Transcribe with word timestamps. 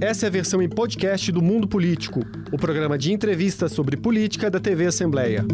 Essa 0.00 0.26
é 0.26 0.28
a 0.28 0.30
versão 0.30 0.62
em 0.62 0.68
podcast 0.68 1.32
do 1.32 1.42
Mundo 1.42 1.66
Político, 1.66 2.20
o 2.52 2.56
programa 2.56 2.96
de 2.96 3.12
entrevistas 3.12 3.72
sobre 3.72 3.96
política 3.96 4.48
da 4.48 4.60
TV 4.60 4.86
Assembleia. 4.86 5.44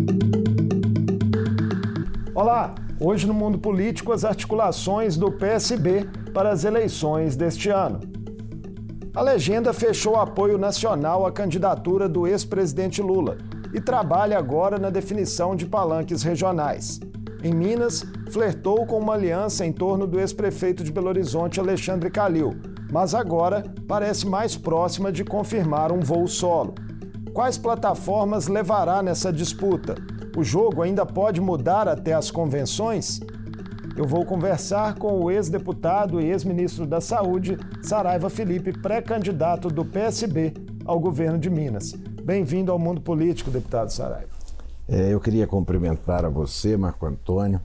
Olá! 2.34 2.75
Hoje 3.00 3.26
no 3.26 3.33
Mundo 3.33 3.58
Político, 3.58 4.12
as 4.12 4.22
articulações 4.22 5.17
do 5.17 5.33
PSB 5.33 6.07
para 6.34 6.50
as 6.50 6.62
eleições 6.62 7.36
deste 7.36 7.70
ano. 7.70 8.00
A 9.14 9.22
legenda 9.22 9.73
fechou 9.73 10.17
apoio 10.17 10.59
nacional 10.59 11.25
à 11.25 11.33
candidatura 11.33 12.07
do 12.07 12.27
ex-presidente 12.27 13.01
Lula 13.01 13.39
e 13.73 13.81
trabalha 13.81 14.37
agora 14.37 14.79
na 14.79 14.91
definição 14.91 15.57
de 15.57 15.65
palanques 15.65 16.23
regionais. 16.23 17.01
Em 17.43 17.55
Minas, 17.55 18.05
flertou 18.31 18.85
com 18.85 18.99
uma 18.99 19.15
aliança 19.15 19.65
em 19.65 19.73
torno 19.73 20.07
do 20.07 20.21
ex-prefeito 20.21 20.85
de 20.85 20.93
Belo 20.93 21.09
Horizonte, 21.09 21.61
Alexandre 21.61 22.11
Calil, 22.11 22.55
mas 22.91 23.14
agora 23.14 23.64
parece 23.87 24.27
mais 24.27 24.57
próxima 24.57 25.12
de 25.12 25.25
confirmar 25.25 25.93
um 25.93 26.01
voo 26.01 26.27
solo. 26.27 26.74
Quais 27.33 27.59
plataformas 27.59 28.47
levará 28.47 29.02
nessa 29.02 29.33
disputa? 29.33 29.97
O 30.37 30.45
jogo 30.45 30.83
ainda 30.83 31.05
pode 31.05 31.41
mudar 31.41 31.88
até 31.88 32.12
as 32.12 32.30
convenções? 32.30 33.20
Eu 33.97 34.07
vou 34.07 34.24
conversar 34.24 34.97
com 34.97 35.20
o 35.20 35.30
ex-deputado 35.30 36.20
e 36.20 36.27
ex-ministro 36.27 36.84
da 36.84 37.01
Saúde, 37.01 37.57
Saraiva 37.83 38.29
Felipe, 38.29 38.73
pré-candidato 38.73 39.69
do 39.69 39.85
PSB 39.85 40.52
ao 40.85 40.98
governo 40.98 41.38
de 41.38 41.48
Minas. 41.48 41.93
Bem-vindo 42.24 42.73
ao 42.73 42.79
mundo 42.79 43.01
político, 43.01 43.51
deputado 43.51 43.91
Saraiva. 43.91 44.35
É, 44.88 45.12
eu 45.12 45.21
queria 45.21 45.46
cumprimentar 45.46 46.24
a 46.24 46.29
você, 46.29 46.77
Marco 46.77 47.07
Antônio, 47.07 47.60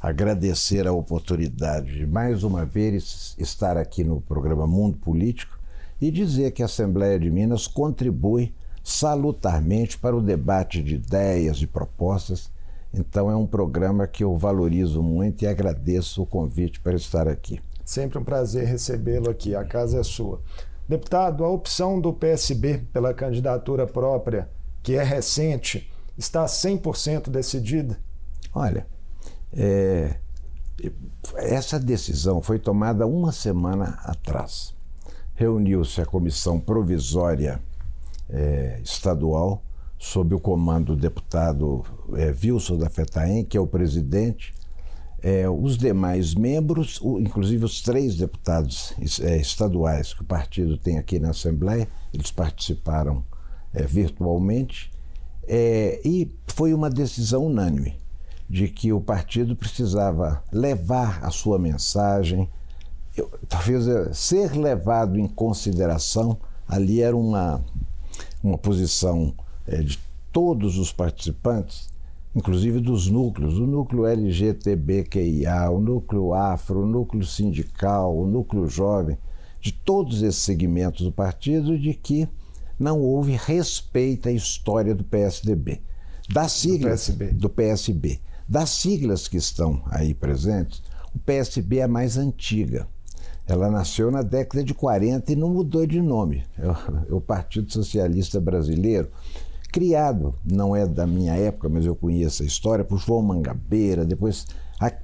agradecer 0.00 0.86
a 0.86 0.92
oportunidade 0.92 1.96
de 1.96 2.06
mais 2.06 2.44
uma 2.44 2.64
vez 2.64 3.34
estar 3.38 3.76
aqui 3.76 4.04
no 4.04 4.20
programa 4.20 4.66
Mundo 4.66 4.98
Político 4.98 5.58
e 6.00 6.10
dizer 6.10 6.52
que 6.52 6.62
a 6.62 6.66
Assembleia 6.66 7.18
de 7.18 7.30
Minas 7.30 7.66
contribui 7.66 8.54
salutarmente 8.84 9.98
para 9.98 10.16
o 10.16 10.22
debate 10.22 10.82
de 10.82 10.96
ideias 10.96 11.58
e 11.58 11.66
propostas. 11.66 12.50
Então 12.92 13.30
é 13.30 13.36
um 13.36 13.46
programa 13.46 14.06
que 14.06 14.22
eu 14.22 14.36
valorizo 14.36 15.02
muito 15.02 15.42
e 15.42 15.46
agradeço 15.46 16.22
o 16.22 16.26
convite 16.26 16.80
para 16.80 16.94
estar 16.94 17.26
aqui. 17.26 17.60
Sempre 17.84 18.18
um 18.18 18.24
prazer 18.24 18.66
recebê-lo 18.66 19.30
aqui, 19.30 19.54
a 19.54 19.64
casa 19.64 20.00
é 20.00 20.02
sua. 20.02 20.40
Deputado, 20.88 21.44
a 21.44 21.48
opção 21.48 22.00
do 22.00 22.12
PSB 22.12 22.84
pela 22.92 23.12
candidatura 23.12 23.86
própria, 23.86 24.48
que 24.82 24.94
é 24.94 25.02
recente, 25.02 25.90
está 26.16 26.44
100% 26.44 27.28
decidida? 27.28 27.98
Olha, 28.54 28.86
é, 29.52 30.16
essa 31.36 31.78
decisão 31.78 32.42
foi 32.42 32.58
tomada 32.58 33.06
uma 33.06 33.32
semana 33.32 33.98
atrás. 34.04 34.74
Reuniu-se 35.34 36.00
a 36.00 36.06
comissão 36.06 36.58
provisória 36.60 37.60
é, 38.28 38.80
estadual, 38.82 39.62
sob 39.98 40.34
o 40.34 40.40
comando 40.40 40.94
do 40.94 41.00
deputado 41.00 41.84
é, 42.14 42.34
Wilson 42.42 42.76
da 42.76 42.90
Fetaem, 42.90 43.44
que 43.44 43.56
é 43.56 43.60
o 43.60 43.66
presidente, 43.66 44.54
é, 45.22 45.48
os 45.48 45.76
demais 45.78 46.34
membros, 46.34 47.00
o, 47.00 47.18
inclusive 47.18 47.64
os 47.64 47.80
três 47.80 48.16
deputados 48.16 48.94
é, 49.20 49.38
estaduais 49.38 50.12
que 50.12 50.22
o 50.22 50.26
partido 50.26 50.76
tem 50.76 50.98
aqui 50.98 51.18
na 51.18 51.30
Assembleia, 51.30 51.88
eles 52.12 52.30
participaram 52.30 53.24
é, 53.72 53.82
virtualmente, 53.82 54.90
é, 55.48 56.00
e 56.04 56.30
foi 56.46 56.74
uma 56.74 56.90
decisão 56.90 57.46
unânime 57.46 57.96
de 58.48 58.68
que 58.68 58.92
o 58.92 59.00
partido 59.00 59.56
precisava 59.56 60.42
levar 60.52 61.24
a 61.24 61.30
sua 61.30 61.58
mensagem, 61.58 62.48
eu, 63.16 63.30
talvez 63.48 63.88
é, 63.88 64.12
ser 64.12 64.52
levado 64.52 65.18
em 65.18 65.26
consideração, 65.26 66.36
ali 66.68 67.00
era 67.00 67.16
uma, 67.16 67.64
uma 68.42 68.58
posição 68.58 69.34
é, 69.66 69.82
de 69.82 69.98
todos 70.30 70.78
os 70.78 70.92
participantes, 70.92 71.88
inclusive 72.34 72.78
dos 72.80 73.08
núcleos, 73.08 73.58
o 73.58 73.66
núcleo 73.66 74.06
LGTBQIA, 74.06 75.70
o 75.70 75.80
núcleo 75.80 76.34
afro, 76.34 76.82
o 76.82 76.86
núcleo 76.86 77.24
sindical, 77.24 78.16
o 78.16 78.26
núcleo 78.26 78.68
jovem, 78.68 79.16
de 79.60 79.72
todos 79.72 80.22
esses 80.22 80.42
segmentos 80.42 81.04
do 81.04 81.10
partido, 81.10 81.78
de 81.78 81.94
que 81.94 82.28
não 82.78 83.00
houve 83.00 83.32
respeito 83.32 84.28
à 84.28 84.32
história 84.32 84.94
do 84.94 85.02
PSDB. 85.02 85.80
Das 86.28 86.52
siglas 86.52 87.08
do 87.08 87.16
PSB. 87.16 87.32
do 87.32 87.48
PSB. 87.48 88.20
Das 88.48 88.70
siglas 88.70 89.26
que 89.26 89.36
estão 89.36 89.82
aí 89.86 90.14
presentes, 90.14 90.82
o 91.14 91.18
PSB 91.18 91.78
é 91.78 91.82
a 91.82 91.88
mais 91.88 92.16
antiga. 92.16 92.86
Ela 93.44 93.70
nasceu 93.70 94.10
na 94.10 94.22
década 94.22 94.62
de 94.62 94.72
40 94.72 95.32
e 95.32 95.36
não 95.36 95.50
mudou 95.50 95.86
de 95.86 96.00
nome. 96.00 96.44
É 96.58 97.12
o 97.12 97.20
Partido 97.20 97.72
Socialista 97.72 98.40
Brasileiro, 98.40 99.10
criado, 99.72 100.34
não 100.44 100.74
é 100.74 100.86
da 100.86 101.06
minha 101.06 101.34
época, 101.34 101.68
mas 101.68 101.84
eu 101.84 101.94
conheço 101.94 102.42
a 102.42 102.46
história, 102.46 102.84
por 102.84 102.98
João 102.98 103.22
Mangabeira, 103.22 104.04
depois 104.04 104.46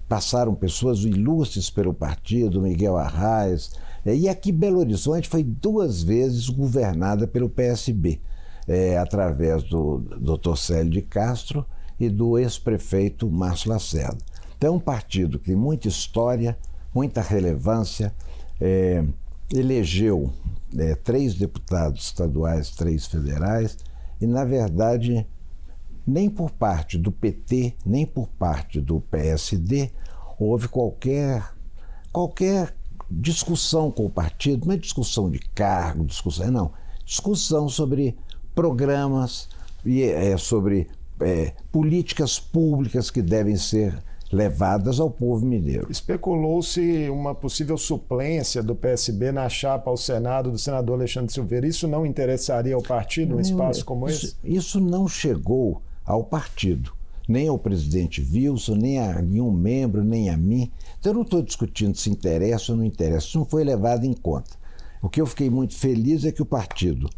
passaram 0.09 0.55
pessoas 0.55 1.01
ilustres 1.01 1.69
pelo 1.69 1.93
partido, 1.93 2.63
Miguel 2.63 2.97
Arraes, 2.97 3.73
e 4.05 4.29
aqui 4.29 4.53
Belo 4.53 4.81
Horizonte 4.81 5.29
foi 5.29 5.43
duas 5.43 6.03
vezes 6.03 6.49
governada 6.49 7.27
pelo 7.27 7.49
PSB, 7.49 8.21
é, 8.69 8.99
através 8.99 9.63
do 9.65 9.99
Dr. 9.99 10.57
Célio 10.57 10.91
de 10.91 11.03
Castro 11.03 11.67
e 12.03 12.11
do 12.11 12.37
ex-prefeito 12.37 13.31
Márcio 13.31 13.71
Lacerda. 13.71 14.19
Então, 14.59 14.75
é 14.75 14.77
um 14.77 14.81
partido 14.81 15.39
que 15.39 15.47
tem 15.47 15.55
muita 15.55 15.87
história, 15.87 16.59
muita 16.93 17.21
relevância, 17.21 18.13
é, 18.61 19.05
elegeu 19.53 20.33
é, 20.77 20.97
três 20.97 21.35
deputados 21.35 22.07
estaduais, 22.07 22.71
três 22.71 23.07
federais, 23.07 23.77
e, 24.21 24.27
na 24.27 24.45
verdade, 24.45 25.25
nem 26.05 26.29
por 26.29 26.51
parte 26.51 26.99
do 26.99 27.13
PT, 27.13 27.77
nem 27.87 28.05
por 28.05 28.27
parte 28.27 28.81
do 28.81 29.01
PSD 29.01 29.93
houve 30.41 30.67
qualquer, 30.67 31.55
qualquer 32.11 32.75
discussão 33.09 33.93
com 33.93 34.07
o 34.07 34.11
partido, 34.11 34.67
não 34.67 34.75
é 34.75 34.77
discussão 34.77 35.31
de 35.31 35.39
cargo, 35.39 36.05
discussão, 36.05 36.51
não, 36.51 36.73
discussão 37.05 37.69
sobre 37.69 38.19
programas 38.57 39.49
e 39.85 40.03
é, 40.03 40.37
sobre 40.37 40.89
é, 41.21 41.53
políticas 41.71 42.39
públicas 42.39 43.11
que 43.11 43.23
devem 43.23 43.57
ser 43.57 44.03
levadas 44.33 44.99
ao 44.99 45.11
povo 45.11 45.45
mineiro. 45.45 45.87
Especulou-se 45.91 47.09
uma 47.11 47.35
possível 47.35 47.77
suplência 47.77 48.63
do 48.63 48.75
PSB 48.75 49.31
na 49.31 49.49
chapa 49.49 49.91
ao 49.91 49.97
Senado 49.97 50.51
do 50.51 50.59
senador 50.59 50.95
Alexandre 50.97 51.33
Silveira. 51.33 51.67
Isso 51.67 51.87
não 51.87 52.07
interessaria 52.07 52.75
ao 52.75 52.83
partido 52.83 53.35
num 53.35 53.41
espaço 53.41 53.85
como 53.85 54.09
isso, 54.09 54.27
esse? 54.27 54.37
Isso 54.43 54.81
não 54.81 55.07
chegou 55.07 55.83
ao 56.05 56.25
partido, 56.25 56.93
nem 57.29 57.49
ao 57.49 57.59
presidente 57.59 58.27
Wilson, 58.33 58.75
nem 58.77 58.99
a 58.99 59.21
nenhum 59.21 59.53
membro, 59.53 60.03
nem 60.03 60.31
a 60.31 60.37
mim. 60.37 60.73
Então 60.99 61.13
eu 61.13 61.17
não 61.17 61.23
estou 61.23 61.43
discutindo 61.43 61.95
se 61.97 62.09
interessa 62.09 62.73
ou 62.73 62.79
não 62.79 62.85
interessa. 62.85 63.27
Isso 63.27 63.39
não 63.39 63.45
foi 63.45 63.63
levado 63.63 64.05
em 64.05 64.15
conta. 64.15 64.63
O 65.03 65.11
que 65.11 65.21
eu 65.21 65.27
fiquei 65.27 65.51
muito 65.51 65.75
feliz 65.75 66.25
é 66.25 66.33
que 66.33 66.41
o 66.41 66.47
partido, 66.47 67.11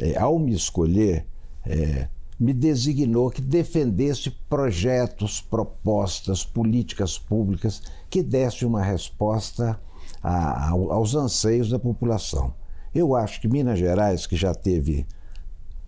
é, 0.00 0.18
ao 0.18 0.38
me 0.38 0.52
escolher, 0.52 1.26
é, 1.64 2.08
me 2.38 2.52
designou 2.52 3.30
que 3.30 3.40
defendesse 3.40 4.30
projetos, 4.30 5.40
propostas, 5.40 6.44
políticas 6.44 7.18
públicas 7.18 7.82
que 8.10 8.22
desse 8.22 8.64
uma 8.64 8.82
resposta 8.82 9.80
a, 10.22 10.70
aos 10.70 11.14
anseios 11.14 11.70
da 11.70 11.78
população. 11.78 12.52
Eu 12.94 13.14
acho 13.14 13.40
que 13.40 13.48
Minas 13.48 13.78
Gerais, 13.78 14.26
que 14.26 14.36
já 14.36 14.54
teve 14.54 15.06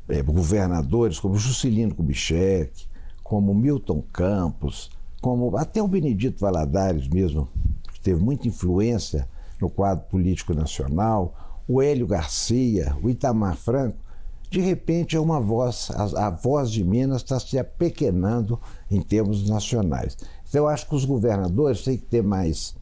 é, 0.08 0.22
governadores 0.22 1.20
como 1.20 1.36
Juscelino 1.36 1.94
Kubitschek, 1.94 2.86
como 3.22 3.54
Milton 3.54 4.02
Campos, 4.12 4.90
como 5.20 5.56
até 5.56 5.82
o 5.82 5.88
Benedito 5.88 6.40
Valadares 6.40 7.08
mesmo, 7.08 7.48
que 7.92 8.00
teve 8.00 8.22
muita 8.22 8.48
influência 8.48 9.28
no 9.60 9.68
quadro 9.68 10.06
político 10.06 10.54
nacional, 10.54 11.60
o 11.66 11.82
Hélio 11.82 12.06
Garcia, 12.06 12.96
o 13.02 13.10
Itamar 13.10 13.56
Franco, 13.56 13.98
de 14.50 14.60
repente 14.60 15.16
é 15.16 15.20
uma 15.20 15.40
voz, 15.40 15.90
a, 15.90 16.26
a 16.26 16.30
voz 16.30 16.70
de 16.70 16.82
Minas 16.82 17.22
está 17.22 17.38
se 17.38 17.58
apequenando 17.58 18.58
em 18.90 19.00
termos 19.00 19.48
nacionais. 19.48 20.16
Então 20.48 20.62
eu 20.62 20.68
acho 20.68 20.88
que 20.88 20.94
os 20.94 21.04
governadores 21.04 21.82
têm 21.84 21.98
que 21.98 22.06
ter 22.06 22.22
mais 22.22 22.74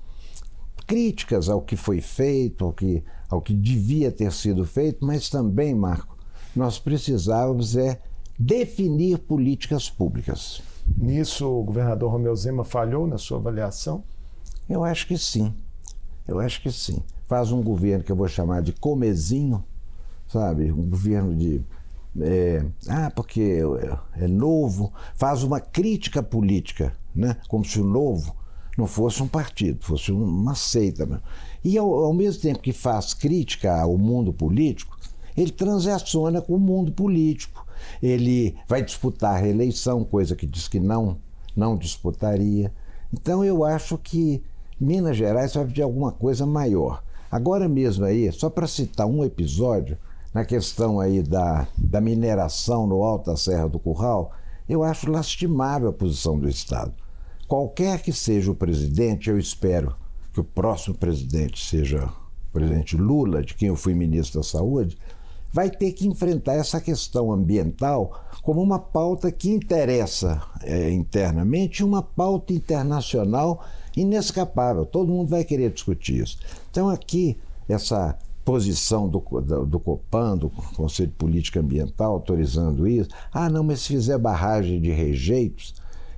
críticas 0.86 1.48
ao 1.48 1.60
que 1.60 1.76
foi 1.76 2.00
feito, 2.00 2.64
ao 2.64 2.72
que, 2.72 3.02
ao 3.28 3.42
que 3.42 3.52
devia 3.52 4.12
ter 4.12 4.32
sido 4.32 4.64
feito, 4.64 5.04
mas 5.04 5.28
também, 5.28 5.74
Marco, 5.74 6.16
nós 6.54 6.78
precisávamos 6.78 7.76
é 7.76 8.00
definir 8.38 9.18
políticas 9.18 9.90
públicas. 9.90 10.62
Nisso 10.96 11.46
o 11.46 11.64
governador 11.64 12.12
Romeu 12.12 12.36
Zema 12.36 12.64
falhou 12.64 13.06
na 13.06 13.18
sua 13.18 13.38
avaliação? 13.38 14.04
Eu 14.68 14.84
acho 14.84 15.06
que 15.06 15.18
sim. 15.18 15.52
Eu 16.28 16.38
acho 16.38 16.62
que 16.62 16.70
sim. 16.70 17.02
Faz 17.26 17.50
um 17.50 17.62
governo 17.62 18.04
que 18.04 18.12
eu 18.12 18.16
vou 18.16 18.28
chamar 18.28 18.62
de 18.62 18.72
comezinho, 18.72 19.64
sabe? 20.36 20.70
Um 20.70 20.88
governo 20.88 21.34
de. 21.34 21.62
É, 22.20 22.64
ah, 22.88 23.10
porque 23.14 23.60
é 24.16 24.26
novo, 24.26 24.92
faz 25.14 25.42
uma 25.42 25.60
crítica 25.60 26.22
política, 26.22 26.94
né? 27.14 27.36
como 27.46 27.62
se 27.62 27.78
o 27.78 27.84
novo 27.84 28.34
não 28.76 28.86
fosse 28.86 29.22
um 29.22 29.28
partido, 29.28 29.84
fosse 29.84 30.12
uma 30.12 30.54
seita 30.54 31.04
mesmo. 31.04 31.22
E 31.64 31.76
ao, 31.76 31.90
ao 31.92 32.12
mesmo 32.14 32.40
tempo 32.40 32.60
que 32.60 32.72
faz 32.72 33.12
crítica 33.12 33.80
ao 33.80 33.98
mundo 33.98 34.32
político, 34.32 34.96
ele 35.36 35.50
transaciona 35.50 36.40
com 36.40 36.54
o 36.54 36.58
mundo 36.58 36.92
político. 36.92 37.66
Ele 38.02 38.54
vai 38.66 38.82
disputar 38.82 39.34
a 39.34 39.38
reeleição, 39.38 40.04
coisa 40.04 40.34
que 40.34 40.46
diz 40.46 40.68
que 40.68 40.80
não, 40.80 41.18
não 41.54 41.76
disputaria. 41.76 42.72
Então 43.12 43.44
eu 43.44 43.62
acho 43.64 43.98
que 43.98 44.42
Minas 44.80 45.16
Gerais 45.16 45.54
vai 45.54 45.66
pedir 45.66 45.82
alguma 45.82 46.12
coisa 46.12 46.46
maior. 46.46 47.02
Agora 47.30 47.68
mesmo 47.68 48.04
aí, 48.04 48.30
só 48.32 48.48
para 48.48 48.66
citar 48.66 49.06
um 49.06 49.24
episódio, 49.24 49.98
na 50.36 50.44
questão 50.44 51.00
aí 51.00 51.22
da, 51.22 51.66
da 51.78 51.98
mineração 51.98 52.86
no 52.86 53.02
Alto 53.02 53.30
da 53.30 53.38
Serra 53.38 53.70
do 53.70 53.78
Curral, 53.78 54.32
eu 54.68 54.82
acho 54.82 55.10
lastimável 55.10 55.88
a 55.88 55.92
posição 55.94 56.38
do 56.38 56.46
Estado. 56.46 56.92
Qualquer 57.48 58.02
que 58.02 58.12
seja 58.12 58.50
o 58.50 58.54
presidente, 58.54 59.30
eu 59.30 59.38
espero 59.38 59.96
que 60.34 60.40
o 60.40 60.44
próximo 60.44 60.94
presidente 60.94 61.64
seja 61.64 62.04
o 62.04 62.52
presidente 62.52 62.98
Lula, 62.98 63.42
de 63.42 63.54
quem 63.54 63.68
eu 63.68 63.76
fui 63.76 63.94
ministro 63.94 64.40
da 64.40 64.46
Saúde, 64.46 64.98
vai 65.50 65.70
ter 65.70 65.92
que 65.92 66.06
enfrentar 66.06 66.52
essa 66.52 66.82
questão 66.82 67.32
ambiental 67.32 68.22
como 68.42 68.60
uma 68.60 68.78
pauta 68.78 69.32
que 69.32 69.50
interessa 69.50 70.42
é, 70.62 70.90
internamente 70.90 71.82
uma 71.82 72.02
pauta 72.02 72.52
internacional 72.52 73.64
inescapável. 73.96 74.84
Todo 74.84 75.14
mundo 75.14 75.30
vai 75.30 75.44
querer 75.44 75.72
discutir 75.72 76.22
isso. 76.22 76.38
Então, 76.70 76.90
aqui, 76.90 77.38
essa 77.66 78.18
posição 78.46 79.08
do, 79.08 79.18
do, 79.18 79.66
do, 79.66 79.80
Copan, 79.80 80.38
do 80.38 80.48
Conselho 80.48 81.08
de 81.08 81.16
Política 81.16 81.58
Ambiental, 81.58 82.12
autorizando 82.12 82.86
isso. 82.86 83.10
Ah, 83.32 83.50
não, 83.50 83.64
mas 83.64 83.80
se 83.80 83.88
fizer 83.88 84.16
barragem 84.18 84.80
de 84.80 84.92
rejeitos 84.92 85.74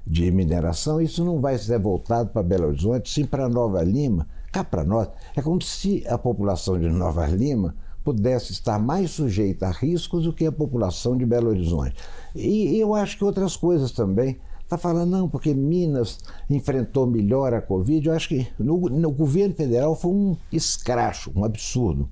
de 0.07 0.31
mineração, 0.31 1.01
isso 1.01 1.25
não 1.25 1.41
vai 1.41 1.57
ser 1.57 1.79
voltado 1.79 2.29
para 2.29 2.43
Belo 2.43 2.67
Horizonte, 2.67 3.11
sim 3.11 3.25
para 3.25 3.49
Nova 3.49 3.83
Lima. 3.83 4.29
Cá 4.53 4.63
para 4.63 4.85
nós, 4.85 5.09
é 5.35 5.41
como 5.41 5.63
se 5.63 6.07
a 6.07 6.19
população 6.19 6.79
de 6.79 6.91
Nova 6.91 7.27
Lima 7.27 7.75
pudesse 8.05 8.53
estar 8.53 8.79
mais 8.79 9.11
sujeita 9.11 9.67
a 9.67 9.71
riscos 9.71 10.25
do 10.25 10.33
que 10.33 10.45
a 10.45 10.53
população 10.53 11.17
de 11.17 11.25
Belo 11.25 11.49
Horizonte. 11.49 11.97
E, 12.37 12.79
eu 12.79 12.95
acho 12.95 13.17
que 13.17 13.25
outras 13.25 13.57
coisas 13.57 13.91
também. 13.91 14.39
Está 14.63 14.77
falando, 14.77 15.11
não, 15.11 15.31
porque 15.31 15.55
Minas 15.55 16.19
enfrentou 16.51 17.07
melhor 17.07 17.55
a 17.55 17.63
Covid. 17.63 18.07
Eu 18.07 18.15
acho 18.15 18.29
que 18.29 18.47
no, 18.59 18.79
no 18.81 19.11
governo 19.11 19.55
federal 19.55 19.97
foi 19.97 20.11
um 20.11 20.37
escracho, 20.53 21.33
um 21.35 21.43
absurdo. 21.43 22.07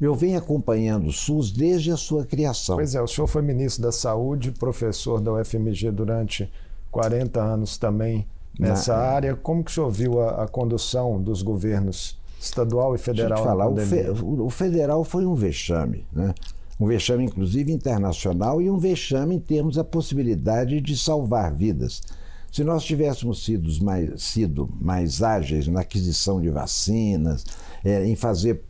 Eu 0.00 0.14
venho 0.14 0.38
acompanhando 0.38 1.08
o 1.08 1.12
SUS 1.12 1.52
desde 1.52 1.92
a 1.92 1.96
sua 1.96 2.24
criação. 2.24 2.76
Pois 2.76 2.94
é, 2.94 3.02
o 3.02 3.06
senhor 3.06 3.26
foi 3.26 3.42
ministro 3.42 3.82
da 3.82 3.92
Saúde, 3.92 4.50
professor 4.52 5.20
da 5.20 5.32
UFMG 5.34 5.90
durante 5.90 6.50
40 6.90 7.40
anos 7.40 7.76
também 7.76 8.26
nessa 8.58 8.96
Na... 8.96 9.02
área. 9.02 9.36
Como 9.36 9.62
que 9.62 9.70
o 9.70 9.74
senhor 9.74 9.90
viu 9.90 10.20
a, 10.20 10.44
a, 10.44 10.48
condução 10.48 11.20
dos 11.20 11.42
governos 11.42 12.18
estadual 12.40 12.94
e 12.94 12.98
federal? 12.98 13.28
Deixa 13.28 13.42
eu 13.42 13.44
te 13.44 13.48
falar, 13.48 13.68
o, 13.68 13.76
fe, 13.76 14.22
o, 14.42 14.50
federal 14.50 15.04
foi 15.04 15.26
um 15.26 15.34
vexame, 15.34 16.06
né? 16.12 16.34
um 16.78 16.86
vexame 16.86 17.24
inclusive 17.24 17.70
internacional 17.70 18.62
e 18.62 18.70
um 18.70 18.78
vexame 18.78 19.36
em 19.36 19.40
termos 19.40 19.76
da 19.76 19.84
possibilidade 19.84 20.80
de 20.80 20.96
salvar 20.96 21.54
vidas. 21.54 22.02
Se 22.50 22.64
nós 22.64 22.82
tivéssemos 22.82 23.44
sido 23.44 23.84
mais, 23.84 24.22
sido 24.22 24.68
mais 24.80 25.22
ágeis 25.22 25.68
na 25.68 25.80
aquisição 25.80 26.40
de 26.40 26.48
vacinas, 26.50 27.44
é, 27.84 28.04
em 28.04 28.16
fazer. 28.16 28.64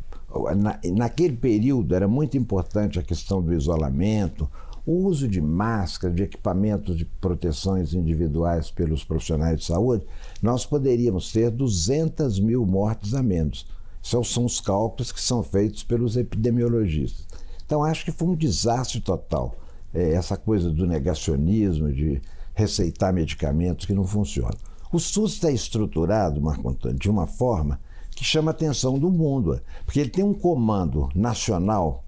Na, 0.57 0.79
naquele 0.93 1.37
período 1.37 1.95
era 1.95 2.07
muito 2.07 2.37
importante 2.37 2.99
a 2.99 3.03
questão 3.03 3.43
do 3.43 3.53
isolamento, 3.53 4.49
o 4.87 5.07
uso 5.07 5.29
de 5.29 5.41
máscara, 5.41 6.13
de 6.13 6.23
equipamentos 6.23 6.97
de 6.97 7.05
proteções 7.05 7.93
individuais 7.93 8.71
pelos 8.71 9.05
profissionais 9.05 9.59
de 9.59 9.65
saúde, 9.65 10.07
nós 10.43 10.65
poderíamos 10.65 11.33
ter 11.33 11.51
200 11.51 12.41
mil 12.41 12.65
mortes 12.65 13.15
a 13.15 13.23
menos. 13.23 13.67
São, 14.03 14.25
são 14.25 14.47
os 14.47 14.61
cálculos 14.61 15.13
que 15.13 15.21
são 15.21 15.43
feitos 15.43 15.83
pelos 15.83 16.17
epidemiologistas. 16.17 17.27
Então, 17.67 17.85
acho 17.85 18.05
que 18.05 18.11
foi 18.11 18.29
um 18.29 18.35
desastre 18.35 19.01
total. 19.01 19.55
É, 19.93 20.13
essa 20.13 20.37
coisa 20.37 20.71
do 20.71 20.87
negacionismo, 20.87 21.93
de 21.93 22.21
receitar 22.55 23.13
medicamentos 23.13 23.87
que 23.87 23.93
não 23.93 24.07
funcionam. 24.07 24.57
O 24.93 24.99
SUS 24.99 25.35
está 25.35 25.51
estruturado, 25.51 26.41
Marco 26.41 26.69
Antônio, 26.69 26.99
de 26.99 27.11
uma 27.11 27.27
forma 27.27 27.79
que 28.21 28.27
chama 28.27 28.51
a 28.51 28.53
atenção 28.53 28.99
do 28.99 29.11
mundo, 29.11 29.59
porque 29.87 29.99
ele 29.99 30.11
tem 30.11 30.23
um 30.23 30.35
comando 30.35 31.09
nacional 31.15 32.05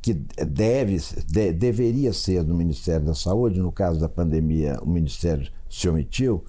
que 0.00 0.14
deve, 0.14 0.96
de, 1.26 1.52
deveria 1.52 2.12
ser 2.12 2.44
do 2.44 2.54
Ministério 2.54 3.04
da 3.04 3.14
Saúde, 3.14 3.58
no 3.58 3.72
caso 3.72 3.98
da 3.98 4.08
pandemia, 4.08 4.78
o 4.80 4.88
Ministério 4.88 5.50
se 5.68 5.88
omitiu, 5.88 6.44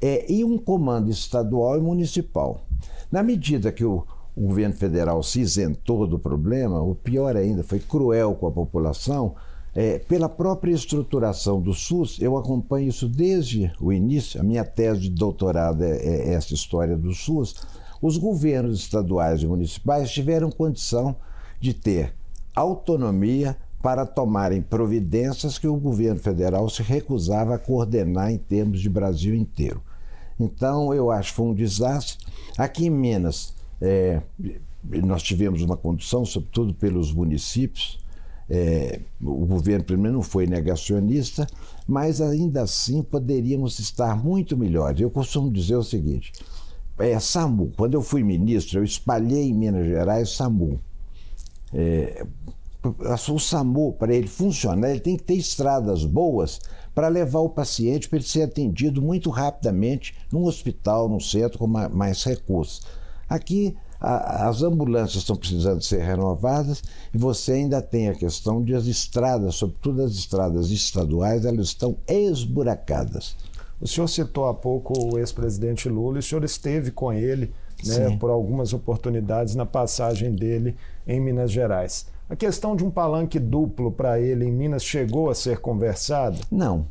é, 0.00 0.32
e 0.32 0.44
um 0.44 0.56
comando 0.56 1.10
estadual 1.10 1.76
e 1.76 1.80
municipal. 1.80 2.60
Na 3.10 3.20
medida 3.20 3.72
que 3.72 3.84
o, 3.84 4.06
o 4.36 4.46
governo 4.46 4.76
federal 4.76 5.24
se 5.24 5.40
isentou 5.40 6.06
do 6.06 6.16
problema, 6.16 6.80
o 6.80 6.94
pior 6.94 7.36
ainda, 7.36 7.64
foi 7.64 7.80
cruel 7.80 8.36
com 8.36 8.46
a 8.46 8.52
população. 8.52 9.34
É, 9.74 9.98
pela 9.98 10.28
própria 10.28 10.72
estruturação 10.72 11.60
do 11.60 11.74
SUS, 11.74 12.20
eu 12.20 12.36
acompanho 12.36 12.90
isso 12.90 13.08
desde 13.08 13.72
o 13.80 13.92
início, 13.92 14.40
a 14.40 14.44
minha 14.44 14.64
tese 14.64 15.00
de 15.00 15.10
doutorado 15.10 15.82
é, 15.82 15.96
é 15.96 16.34
essa 16.34 16.54
história 16.54 16.96
do 16.96 17.12
SUS. 17.12 17.56
Os 18.02 18.18
governos 18.18 18.80
estaduais 18.80 19.42
e 19.42 19.46
municipais 19.46 20.10
tiveram 20.10 20.50
condição 20.50 21.14
de 21.60 21.72
ter 21.72 22.12
autonomia 22.52 23.56
para 23.80 24.04
tomarem 24.04 24.60
providências 24.60 25.56
que 25.56 25.68
o 25.68 25.76
governo 25.76 26.18
federal 26.18 26.68
se 26.68 26.82
recusava 26.82 27.54
a 27.54 27.58
coordenar 27.58 28.32
em 28.32 28.38
termos 28.38 28.80
de 28.80 28.90
Brasil 28.90 29.34
inteiro. 29.34 29.80
Então, 30.38 30.92
eu 30.92 31.12
acho 31.12 31.30
que 31.30 31.36
foi 31.36 31.46
um 31.46 31.54
desastre. 31.54 32.26
Aqui 32.58 32.86
em 32.86 32.90
Minas, 32.90 33.54
é, 33.80 34.20
nós 34.84 35.22
tivemos 35.22 35.62
uma 35.62 35.76
condução, 35.76 36.24
sobretudo 36.24 36.74
pelos 36.74 37.12
municípios. 37.12 38.00
É, 38.50 39.00
o 39.20 39.46
governo 39.46 39.84
primeiro 39.84 40.16
não 40.16 40.22
foi 40.22 40.46
negacionista, 40.46 41.46
mas 41.86 42.20
ainda 42.20 42.62
assim 42.62 43.02
poderíamos 43.02 43.78
estar 43.78 44.16
muito 44.16 44.56
melhores. 44.56 45.00
Eu 45.00 45.10
costumo 45.10 45.50
dizer 45.50 45.76
o 45.76 45.82
seguinte: 45.82 46.32
é, 46.98 47.18
SAMU, 47.18 47.72
quando 47.76 47.94
eu 47.94 48.02
fui 48.02 48.22
ministro, 48.22 48.78
eu 48.78 48.84
espalhei 48.84 49.48
em 49.48 49.54
Minas 49.54 49.86
Gerais 49.86 50.30
SAMU. 50.30 50.80
É, 51.72 52.24
o 53.28 53.38
SAMU, 53.38 53.92
para 53.92 54.14
ele 54.14 54.26
funcionar, 54.26 54.90
ele 54.90 55.00
tem 55.00 55.16
que 55.16 55.22
ter 55.22 55.34
estradas 55.34 56.04
boas 56.04 56.60
para 56.94 57.08
levar 57.08 57.40
o 57.40 57.48
paciente 57.48 58.08
para 58.08 58.18
ele 58.18 58.26
ser 58.26 58.42
atendido 58.42 59.00
muito 59.00 59.30
rapidamente 59.30 60.14
num 60.30 60.44
hospital, 60.44 61.08
num 61.08 61.20
centro 61.20 61.58
com 61.58 61.66
mais 61.66 62.22
recursos. 62.24 62.82
Aqui 63.28 63.76
a, 64.00 64.48
as 64.48 64.62
ambulâncias 64.62 65.22
estão 65.22 65.36
precisando 65.36 65.80
ser 65.80 66.02
renovadas 66.02 66.82
e 67.14 67.18
você 67.18 67.52
ainda 67.52 67.80
tem 67.80 68.08
a 68.08 68.14
questão 68.14 68.62
de 68.62 68.74
as 68.74 68.86
estradas, 68.86 69.54
sobretudo 69.54 70.02
as 70.02 70.12
estradas 70.12 70.70
estaduais, 70.70 71.44
elas 71.44 71.68
estão 71.68 71.96
esburacadas. 72.06 73.36
O 73.82 73.86
senhor 73.88 74.06
citou 74.06 74.46
há 74.46 74.54
pouco 74.54 74.94
o 74.96 75.18
ex-presidente 75.18 75.88
Lula 75.88 76.16
e 76.16 76.20
o 76.20 76.22
senhor 76.22 76.44
esteve 76.44 76.92
com 76.92 77.12
ele 77.12 77.52
né, 77.84 78.16
por 78.16 78.30
algumas 78.30 78.72
oportunidades 78.72 79.56
na 79.56 79.66
passagem 79.66 80.32
dele 80.32 80.76
em 81.04 81.18
Minas 81.18 81.50
Gerais. 81.50 82.06
A 82.30 82.36
questão 82.36 82.76
de 82.76 82.84
um 82.84 82.90
palanque 82.92 83.40
duplo 83.40 83.90
para 83.90 84.20
ele 84.20 84.44
em 84.44 84.52
Minas 84.52 84.84
chegou 84.84 85.28
a 85.28 85.34
ser 85.34 85.58
conversada? 85.58 86.38
Não, 86.48 86.86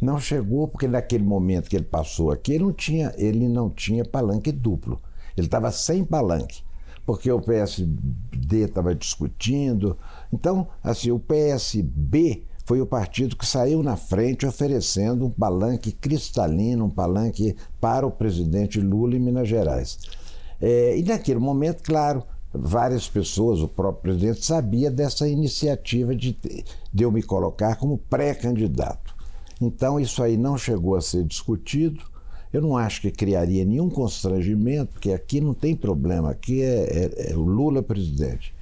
não 0.00 0.20
chegou 0.20 0.68
porque 0.68 0.86
naquele 0.86 1.24
momento 1.24 1.68
que 1.68 1.74
ele 1.74 1.84
passou 1.84 2.30
aqui 2.30 2.52
ele 2.52 2.62
não 2.62 2.72
tinha, 2.72 3.12
ele 3.18 3.48
não 3.48 3.68
tinha 3.68 4.04
palanque 4.04 4.52
duplo. 4.52 5.02
Ele 5.36 5.48
estava 5.48 5.72
sem 5.72 6.04
palanque, 6.04 6.62
porque 7.04 7.30
o 7.30 7.40
PSD 7.40 8.58
estava 8.62 8.94
discutindo. 8.94 9.98
Então, 10.32 10.68
assim, 10.80 11.10
o 11.10 11.18
PSB 11.18 12.44
foi 12.66 12.80
o 12.80 12.86
partido 12.86 13.36
que 13.36 13.46
saiu 13.46 13.80
na 13.80 13.96
frente 13.96 14.44
oferecendo 14.44 15.26
um 15.26 15.30
palanque 15.30 15.92
cristalino, 15.92 16.86
um 16.86 16.90
palanque 16.90 17.54
para 17.80 18.04
o 18.04 18.10
presidente 18.10 18.80
Lula 18.80 19.14
em 19.14 19.20
Minas 19.20 19.48
Gerais. 19.48 19.98
É, 20.60 20.98
e 20.98 21.02
naquele 21.04 21.38
momento, 21.38 21.84
claro, 21.84 22.24
várias 22.52 23.08
pessoas, 23.08 23.60
o 23.60 23.68
próprio 23.68 24.14
presidente, 24.14 24.44
sabia 24.44 24.90
dessa 24.90 25.28
iniciativa 25.28 26.12
de, 26.12 26.36
de 26.92 27.04
eu 27.04 27.12
me 27.12 27.22
colocar 27.22 27.76
como 27.76 27.98
pré-candidato. 27.98 29.14
Então, 29.60 30.00
isso 30.00 30.20
aí 30.20 30.36
não 30.36 30.58
chegou 30.58 30.96
a 30.96 31.00
ser 31.00 31.22
discutido. 31.22 32.02
Eu 32.52 32.60
não 32.60 32.76
acho 32.76 33.00
que 33.00 33.12
criaria 33.12 33.64
nenhum 33.64 33.88
constrangimento, 33.88 34.94
porque 34.94 35.12
aqui 35.12 35.40
não 35.40 35.54
tem 35.54 35.76
problema, 35.76 36.30
aqui 36.30 36.62
é, 36.62 37.12
é, 37.28 37.30
é 37.32 37.36
o 37.36 37.42
Lula 37.42 37.80
presidente. 37.80 38.52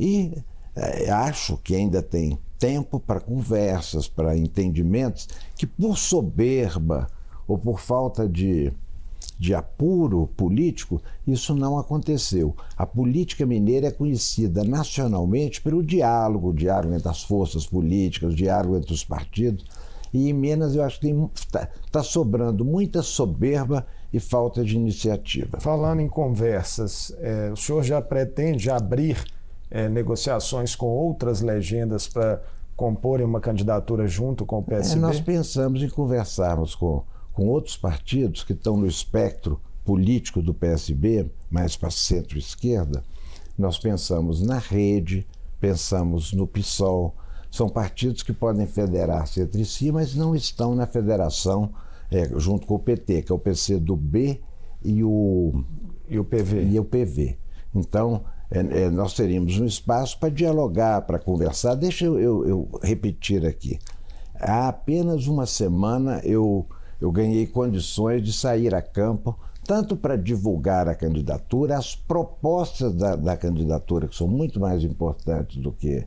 E 0.00 0.32
é, 0.74 1.10
acho 1.10 1.56
que 1.58 1.76
ainda 1.76 2.02
tem 2.02 2.36
tempo 2.62 3.00
para 3.00 3.18
conversas, 3.18 4.06
para 4.06 4.38
entendimentos, 4.38 5.28
que 5.56 5.66
por 5.66 5.98
soberba 5.98 7.08
ou 7.48 7.58
por 7.58 7.80
falta 7.80 8.28
de, 8.28 8.72
de 9.36 9.52
apuro 9.52 10.28
político, 10.36 11.02
isso 11.26 11.56
não 11.56 11.76
aconteceu. 11.76 12.54
A 12.76 12.86
política 12.86 13.44
mineira 13.44 13.88
é 13.88 13.90
conhecida 13.90 14.62
nacionalmente 14.62 15.60
pelo 15.60 15.82
diálogo, 15.82 16.50
o 16.50 16.54
diálogo 16.54 16.94
entre 16.94 17.08
as 17.08 17.24
forças 17.24 17.66
políticas, 17.66 18.32
o 18.32 18.36
diálogo 18.36 18.76
entre 18.76 18.94
os 18.94 19.02
partidos. 19.02 19.64
E 20.14 20.30
em 20.30 20.32
Minas 20.32 20.76
eu 20.76 20.84
acho 20.84 21.00
que 21.00 21.08
está 21.34 21.68
tá 21.90 22.00
sobrando 22.00 22.64
muita 22.64 23.02
soberba 23.02 23.84
e 24.12 24.20
falta 24.20 24.62
de 24.62 24.76
iniciativa. 24.76 25.58
Falando 25.58 25.98
em 25.98 26.08
conversas, 26.08 27.12
é, 27.18 27.50
o 27.52 27.56
senhor 27.56 27.82
já 27.82 28.00
pretende 28.00 28.70
abrir 28.70 29.16
é, 29.72 29.88
negociações 29.88 30.76
com 30.76 30.86
outras 30.86 31.40
legendas 31.40 32.06
para 32.06 32.42
comporem 32.76 33.26
uma 33.26 33.40
candidatura 33.40 34.06
junto 34.06 34.44
com 34.44 34.58
o 34.58 34.62
PSB? 34.62 34.98
É, 34.98 35.00
nós 35.00 35.18
pensamos 35.18 35.82
em 35.82 35.88
conversarmos 35.88 36.74
com, 36.74 37.02
com 37.32 37.48
outros 37.48 37.76
partidos 37.76 38.44
que 38.44 38.52
estão 38.52 38.76
no 38.76 38.86
espectro 38.86 39.58
político 39.82 40.42
do 40.42 40.52
PSB, 40.52 41.30
mais 41.50 41.74
para 41.74 41.90
centro-esquerda. 41.90 43.02
Nós 43.58 43.78
pensamos 43.78 44.42
na 44.42 44.58
rede, 44.58 45.26
pensamos 45.58 46.34
no 46.34 46.46
PSOL. 46.46 47.14
São 47.50 47.68
partidos 47.68 48.22
que 48.22 48.32
podem 48.32 48.66
federar-se 48.66 49.40
entre 49.40 49.64
si, 49.64 49.90
mas 49.90 50.14
não 50.14 50.34
estão 50.36 50.74
na 50.74 50.86
federação 50.86 51.72
é, 52.10 52.28
junto 52.38 52.66
com 52.66 52.74
o 52.74 52.78
PT, 52.78 53.22
que 53.22 53.32
é 53.32 53.34
o 53.34 53.38
PC 53.38 53.78
do 53.78 53.96
B 53.96 54.38
e 54.84 55.02
o, 55.02 55.64
e 56.08 56.18
o 56.18 56.24
PV. 56.24 56.64
E 56.64 56.78
o 56.78 56.84
PV. 56.84 57.38
Então, 57.74 58.24
é, 58.52 58.82
é, 58.82 58.90
nós 58.90 59.14
teríamos 59.14 59.58
um 59.58 59.64
espaço 59.64 60.18
para 60.18 60.28
dialogar, 60.28 61.02
para 61.02 61.18
conversar. 61.18 61.74
Deixa 61.74 62.04
eu, 62.04 62.18
eu, 62.18 62.48
eu, 62.48 62.80
repetir 62.82 63.46
aqui. 63.46 63.78
Há 64.38 64.68
apenas 64.68 65.26
uma 65.26 65.46
semana 65.46 66.20
eu, 66.24 66.66
eu 67.00 67.10
ganhei 67.10 67.46
condições 67.46 68.22
de 68.22 68.32
sair 68.32 68.74
a 68.74 68.82
campo, 68.82 69.38
tanto 69.64 69.96
para 69.96 70.16
divulgar 70.16 70.88
a 70.88 70.94
candidatura, 70.94 71.78
as 71.78 71.94
propostas 71.94 72.94
da, 72.94 73.16
da 73.16 73.36
candidatura, 73.36 74.08
que 74.08 74.16
são 74.16 74.28
muito 74.28 74.60
mais 74.60 74.84
importantes 74.84 75.56
do 75.56 75.72
que, 75.72 76.06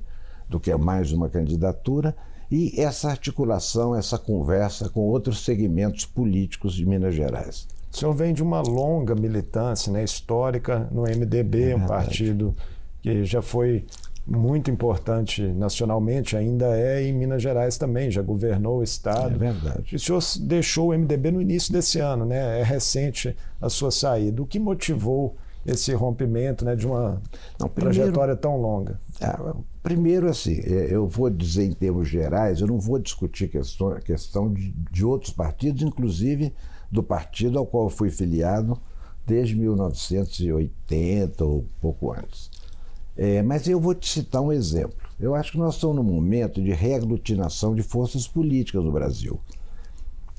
do 0.50 0.60
que 0.60 0.76
mais 0.76 1.12
uma 1.12 1.30
candidatura, 1.30 2.16
e 2.52 2.80
essa 2.80 3.10
articulação, 3.10 3.96
essa 3.96 4.20
conversa 4.20 4.88
com 4.90 5.02
outros 5.02 5.44
segmentos 5.44 6.06
políticos 6.06 6.74
de 6.74 6.86
Minas 6.86 7.16
Gerais. 7.16 7.68
O 7.96 7.98
senhor 7.98 8.14
vem 8.14 8.34
de 8.34 8.44
uma 8.44 8.60
longa 8.60 9.16
militância 9.16 9.90
né, 9.90 10.04
histórica 10.04 10.86
no 10.92 11.04
MDB, 11.04 11.72
é 11.72 11.76
um 11.78 11.86
partido 11.86 12.54
que 13.02 13.24
já 13.24 13.42
foi 13.42 13.86
muito 14.28 14.70
importante 14.70 15.42
nacionalmente, 15.42 16.36
ainda 16.36 16.78
é 16.78 17.02
em 17.06 17.14
Minas 17.14 17.42
Gerais 17.42 17.78
também, 17.78 18.12
já 18.12 18.22
governou 18.22 18.80
o 18.80 18.84
Estado. 18.84 19.36
É 19.36 19.38
verdade. 19.38 19.94
E 19.94 19.96
o 19.96 20.00
senhor 20.00 20.22
deixou 20.42 20.90
o 20.90 20.98
MDB 20.98 21.32
no 21.32 21.42
início 21.42 21.72
desse 21.72 22.00
ano, 22.00 22.26
né? 22.26 22.60
É 22.60 22.64
recente 22.64 23.34
a 23.62 23.70
sua 23.70 23.92
saída. 23.92 24.42
O 24.42 24.46
que 24.46 24.60
motivou 24.60 25.38
esse 25.66 25.94
rompimento 25.94 26.66
né, 26.66 26.76
de 26.76 26.86
uma 26.86 27.22
Não, 27.58 27.70
primeiro, 27.70 27.98
trajetória 27.98 28.36
tão 28.36 28.58
longa? 28.58 29.00
Ah, 29.22 29.56
primeiro, 29.82 30.28
assim, 30.28 30.60
é, 30.66 30.90
eu 30.90 31.08
vou 31.08 31.30
dizer 31.30 31.64
em 31.64 31.72
termos 31.72 32.10
gerais, 32.10 32.60
eu 32.60 32.68
não 32.68 32.78
vou 32.78 33.00
discutir 33.00 33.48
questão, 33.48 33.88
a 33.92 34.02
questão 34.02 34.52
de, 34.52 34.76
de 34.92 35.06
outros 35.06 35.32
partidos, 35.32 35.82
inclusive 35.82 36.54
do 36.96 37.04
partido 37.04 37.60
ao 37.60 37.66
qual 37.66 37.90
fui 37.90 38.10
filiado 38.10 38.80
desde 39.26 39.56
1980 39.56 41.44
ou 41.44 41.66
pouco 41.82 42.12
antes. 42.12 42.50
É, 43.18 43.42
mas 43.42 43.68
eu 43.68 43.80
vou 43.80 43.94
te 43.94 44.10
citar 44.10 44.42
um 44.42 44.52
exemplo. 44.52 44.98
Eu 45.20 45.36
acho 45.36 45.54
que 45.54 45.58
nós 45.58 45.76
estamos 45.76 45.96
num 45.96 46.04
momento 46.04 46.62
de 46.62 46.72
reaglutinação 46.72 47.74
de 47.74 47.82
forças 47.82 48.28
políticas 48.28 48.84
no 48.84 48.92
Brasil. 48.92 49.40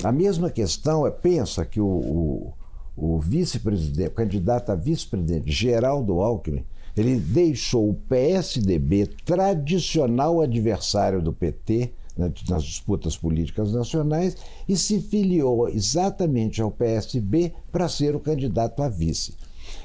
A 0.03 0.13
mesma 0.13 0.51
questão 0.51 1.07
é, 1.07 1.11
pensa 1.11 1.65
que 1.65 1.81
o, 1.81 1.87
o, 1.87 2.53
o 2.97 3.19
vice-presidente, 3.19 4.11
candidato 4.11 4.71
a 4.71 4.75
vice-presidente 4.75 5.51
Geraldo 5.51 6.21
Alckmin, 6.21 6.65
ele 6.97 7.17
deixou 7.19 7.91
o 7.91 7.95
PSDB, 7.95 9.07
tradicional 9.25 10.41
adversário 10.41 11.21
do 11.21 11.33
PT, 11.33 11.93
nas 12.17 12.65
disputas 12.65 13.17
políticas 13.17 13.73
nacionais 13.73 14.37
e 14.69 14.77
se 14.77 15.01
filiou 15.01 15.69
exatamente 15.69 16.63
ao 16.63 16.71
PSB 16.71 17.53
para 17.71 17.89
ser 17.89 18.17
o 18.17 18.21
candidato 18.21 18.83
a 18.83 18.89
vice. 18.89 19.35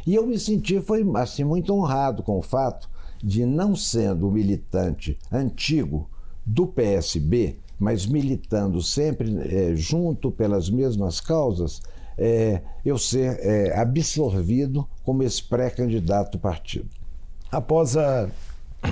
E 0.06 0.16
eu 0.16 0.26
me 0.26 0.40
senti 0.40 0.80
foi 0.80 1.06
assim 1.16 1.44
muito 1.44 1.74
honrado 1.74 2.24
com 2.24 2.38
o 2.38 2.42
fato 2.42 2.90
de 3.24 3.46
não 3.46 3.76
sendo 3.76 4.32
militante 4.32 5.18
antigo 5.32 6.10
do 6.46 6.66
PSB, 6.66 7.58
mas 7.78 8.06
militando 8.06 8.82
sempre 8.82 9.38
é, 9.40 9.76
junto 9.76 10.32
pelas 10.32 10.70
mesmas 10.70 11.20
causas, 11.20 11.82
é, 12.18 12.62
eu 12.86 12.98
ser 12.98 13.40
é, 13.40 13.80
absorvido 13.80 14.88
como 15.04 15.24
esse 15.24 15.44
pré-candidato 15.44 16.34
do 16.34 16.40
partido. 16.40 16.90
Após 17.52 17.98
a 17.98 18.30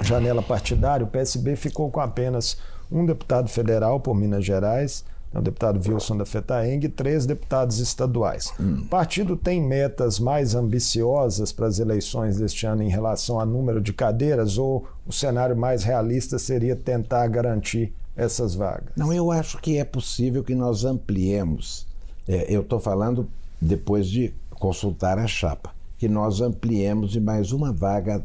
janela 0.04 0.42
partidária, 0.42 1.06
o 1.06 1.10
PSB 1.10 1.56
ficou 1.56 1.90
com 1.90 2.00
apenas 2.00 2.58
um 2.92 3.06
deputado 3.06 3.50
federal 3.50 4.00
por 4.00 4.16
Minas 4.16 4.46
Gerais, 4.46 5.04
o 5.34 5.42
deputado 5.42 5.80
Wilson 5.88 6.18
da 6.18 6.26
Fetaeng, 6.26 6.84
e 6.84 6.90
três 6.90 7.26
deputados 7.26 7.80
estaduais. 7.80 8.52
Hum. 8.60 8.82
O 8.82 8.88
partido 8.88 9.38
tem 9.38 9.62
metas 9.62 10.20
mais 10.20 10.56
ambiciosas 10.56 11.52
para 11.52 11.68
as 11.68 11.78
eleições 11.78 12.38
deste 12.38 12.66
ano 12.66 12.82
em 12.82 12.90
relação 12.90 13.40
ao 13.40 13.46
número 13.46 13.80
de 13.80 13.94
cadeiras 13.94 14.58
ou 14.58 14.88
o 15.06 15.14
cenário 15.14 15.56
mais 15.56 15.84
realista 15.84 16.40
seria 16.40 16.76
tentar 16.76 17.28
garantir 17.28 17.94
essas 18.16 18.56
vagas? 18.56 18.92
Não, 18.98 19.14
eu 19.14 19.32
acho 19.32 19.60
que 19.60 19.78
é 19.78 19.86
possível 19.86 20.44
que 20.44 20.56
nós 20.56 20.84
ampliemos. 20.84 21.88
É, 22.28 22.46
eu 22.50 22.62
estou 22.62 22.80
falando 22.80 23.30
depois 23.62 24.08
de 24.08 24.34
consultar 24.52 25.18
a 25.18 25.28
chapa, 25.28 25.72
que 25.98 26.08
nós 26.08 26.42
ampliemos 26.42 27.12
de 27.12 27.20
mais 27.20 27.52
uma 27.52 27.72
vaga 27.72 28.20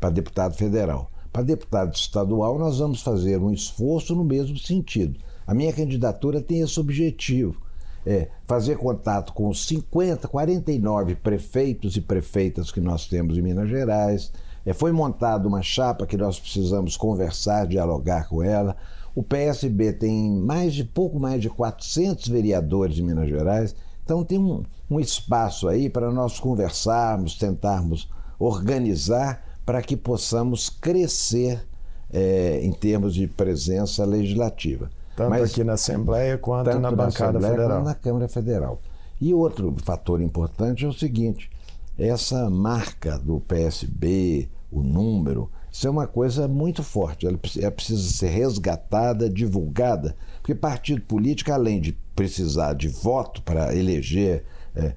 para 0.00 0.10
deputado 0.10 0.54
federal. 0.54 1.09
Para 1.32 1.42
deputado 1.42 1.94
estadual, 1.94 2.58
nós 2.58 2.78
vamos 2.78 3.02
fazer 3.02 3.40
um 3.40 3.52
esforço 3.52 4.14
no 4.14 4.24
mesmo 4.24 4.58
sentido. 4.58 5.18
A 5.46 5.54
minha 5.54 5.72
candidatura 5.72 6.40
tem 6.40 6.60
esse 6.60 6.78
objetivo. 6.78 7.60
É, 8.04 8.28
fazer 8.46 8.78
contato 8.78 9.34
com 9.34 9.48
os 9.48 9.66
50, 9.66 10.26
49 10.26 11.16
prefeitos 11.16 11.96
e 11.96 12.00
prefeitas 12.00 12.72
que 12.72 12.80
nós 12.80 13.06
temos 13.06 13.36
em 13.36 13.42
Minas 13.42 13.68
Gerais. 13.68 14.32
É, 14.64 14.72
foi 14.72 14.90
montada 14.90 15.46
uma 15.46 15.62
chapa 15.62 16.06
que 16.06 16.16
nós 16.16 16.40
precisamos 16.40 16.96
conversar, 16.96 17.66
dialogar 17.66 18.28
com 18.28 18.42
ela. 18.42 18.76
O 19.14 19.22
PSB 19.22 19.92
tem 19.92 20.30
mais 20.30 20.74
de 20.74 20.84
pouco 20.84 21.20
mais 21.20 21.42
de 21.42 21.50
400 21.50 22.28
vereadores 22.28 22.98
em 22.98 23.02
Minas 23.02 23.28
Gerais, 23.28 23.74
então 24.04 24.24
tem 24.24 24.38
um, 24.38 24.62
um 24.88 24.98
espaço 24.98 25.68
aí 25.68 25.90
para 25.90 26.10
nós 26.10 26.40
conversarmos, 26.40 27.36
tentarmos 27.36 28.08
organizar 28.38 29.49
para 29.70 29.82
que 29.82 29.96
possamos 29.96 30.68
crescer 30.68 31.64
é, 32.12 32.58
em 32.60 32.72
termos 32.72 33.14
de 33.14 33.28
presença 33.28 34.04
legislativa. 34.04 34.90
Tanto 35.14 35.30
Mas, 35.30 35.52
aqui 35.52 35.62
na 35.62 35.74
Assembleia 35.74 36.36
quanto 36.36 36.76
na 36.80 36.90
bancada 36.90 37.38
na 37.38 37.48
federal. 37.48 37.68
Quanto 37.68 37.84
na 37.84 37.94
Câmara 37.94 38.26
Federal. 38.26 38.80
E 39.20 39.32
outro 39.32 39.72
fator 39.84 40.20
importante 40.20 40.84
é 40.84 40.88
o 40.88 40.92
seguinte: 40.92 41.48
essa 41.96 42.50
marca 42.50 43.16
do 43.16 43.38
PSB, 43.38 44.48
o 44.72 44.82
número, 44.82 45.48
isso 45.70 45.86
é 45.86 45.90
uma 45.90 46.08
coisa 46.08 46.48
muito 46.48 46.82
forte. 46.82 47.24
Ela 47.24 47.38
precisa 47.38 48.10
ser 48.10 48.30
resgatada, 48.30 49.30
divulgada, 49.30 50.16
porque 50.38 50.52
partido 50.52 51.02
político, 51.02 51.52
além 51.52 51.80
de 51.80 51.92
precisar 52.16 52.74
de 52.74 52.88
voto 52.88 53.40
para 53.42 53.72
eleger 53.72 54.42
é, 54.74 54.94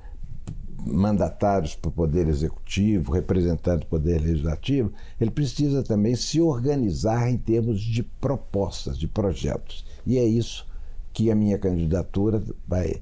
mandatários 0.85 1.75
para 1.75 1.89
o 1.89 1.91
Poder 1.91 2.27
Executivo, 2.27 3.11
representantes 3.11 3.81
do 3.81 3.89
Poder 3.89 4.21
Legislativo, 4.21 4.91
ele 5.19 5.31
precisa 5.31 5.83
também 5.83 6.15
se 6.15 6.41
organizar 6.41 7.29
em 7.29 7.37
termos 7.37 7.81
de 7.81 8.03
propostas, 8.03 8.97
de 8.97 9.07
projetos. 9.07 9.85
E 10.05 10.17
é 10.17 10.25
isso 10.25 10.67
que 11.13 11.29
a 11.29 11.35
minha 11.35 11.57
candidatura 11.57 12.43
vai, 12.67 13.01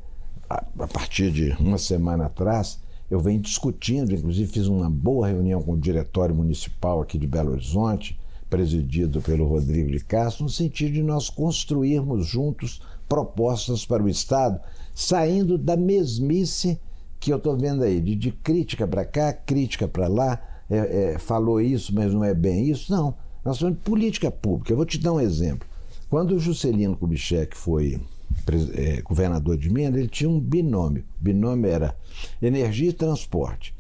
a, 0.50 0.88
partir 0.88 1.32
de 1.32 1.52
uma 1.60 1.78
semana 1.78 2.26
atrás, 2.26 2.80
eu 3.10 3.20
venho 3.20 3.42
discutindo, 3.42 4.14
inclusive 4.14 4.52
fiz 4.52 4.68
uma 4.68 4.90
boa 4.90 5.28
reunião 5.28 5.62
com 5.62 5.74
o 5.74 5.80
Diretório 5.80 6.36
Municipal 6.36 7.02
aqui 7.02 7.18
de 7.18 7.28
Belo 7.28 7.52
Horizonte, 7.52 8.20
presidido 8.50 9.22
pelo 9.22 9.48
Rodrigo 9.48 9.90
de 9.90 10.04
Castro, 10.04 10.44
no 10.44 10.50
sentido 10.50 10.94
de 10.94 11.02
nós 11.02 11.30
construirmos 11.30 12.26
juntos 12.26 12.82
propostas 13.08 13.86
para 13.86 14.04
o 14.04 14.10
Estado, 14.10 14.60
saindo 14.94 15.58
da 15.58 15.78
mesmice 15.78 16.80
que 17.22 17.32
eu 17.32 17.38
estou 17.38 17.56
vendo 17.56 17.84
aí, 17.84 18.02
de, 18.02 18.16
de 18.16 18.32
crítica 18.32 18.88
para 18.88 19.06
cá, 19.06 19.32
crítica 19.32 19.88
para 19.88 20.08
lá, 20.08 20.42
é, 20.68 21.14
é, 21.14 21.20
falou 21.20 21.62
isso, 21.62 21.94
mas 21.94 22.12
não 22.12 22.24
é 22.24 22.34
bem 22.34 22.68
isso. 22.68 22.92
Não, 22.92 23.14
nós 23.46 23.60
falamos 23.60 23.78
de 23.78 23.86
política 23.86 24.32
pública. 24.32 24.74
Eu 24.74 24.78
vou 24.78 24.86
te 24.88 24.98
dar 24.98 25.14
um 25.14 25.20
exemplo. 25.20 25.70
Quando 26.10 26.36
o 26.36 26.40
Juscelino 26.40 26.98
Kubitschek 26.98 27.56
foi 27.56 28.02
é, 28.74 29.02
governador 29.04 29.56
de 29.56 29.70
Minas, 29.70 30.00
ele 30.00 30.08
tinha 30.08 30.30
um 30.30 30.40
binômio. 30.40 31.04
O 31.20 31.24
binômio 31.24 31.70
era 31.70 31.96
energia 32.42 32.90
e 32.90 32.94
transporte. 32.94 33.76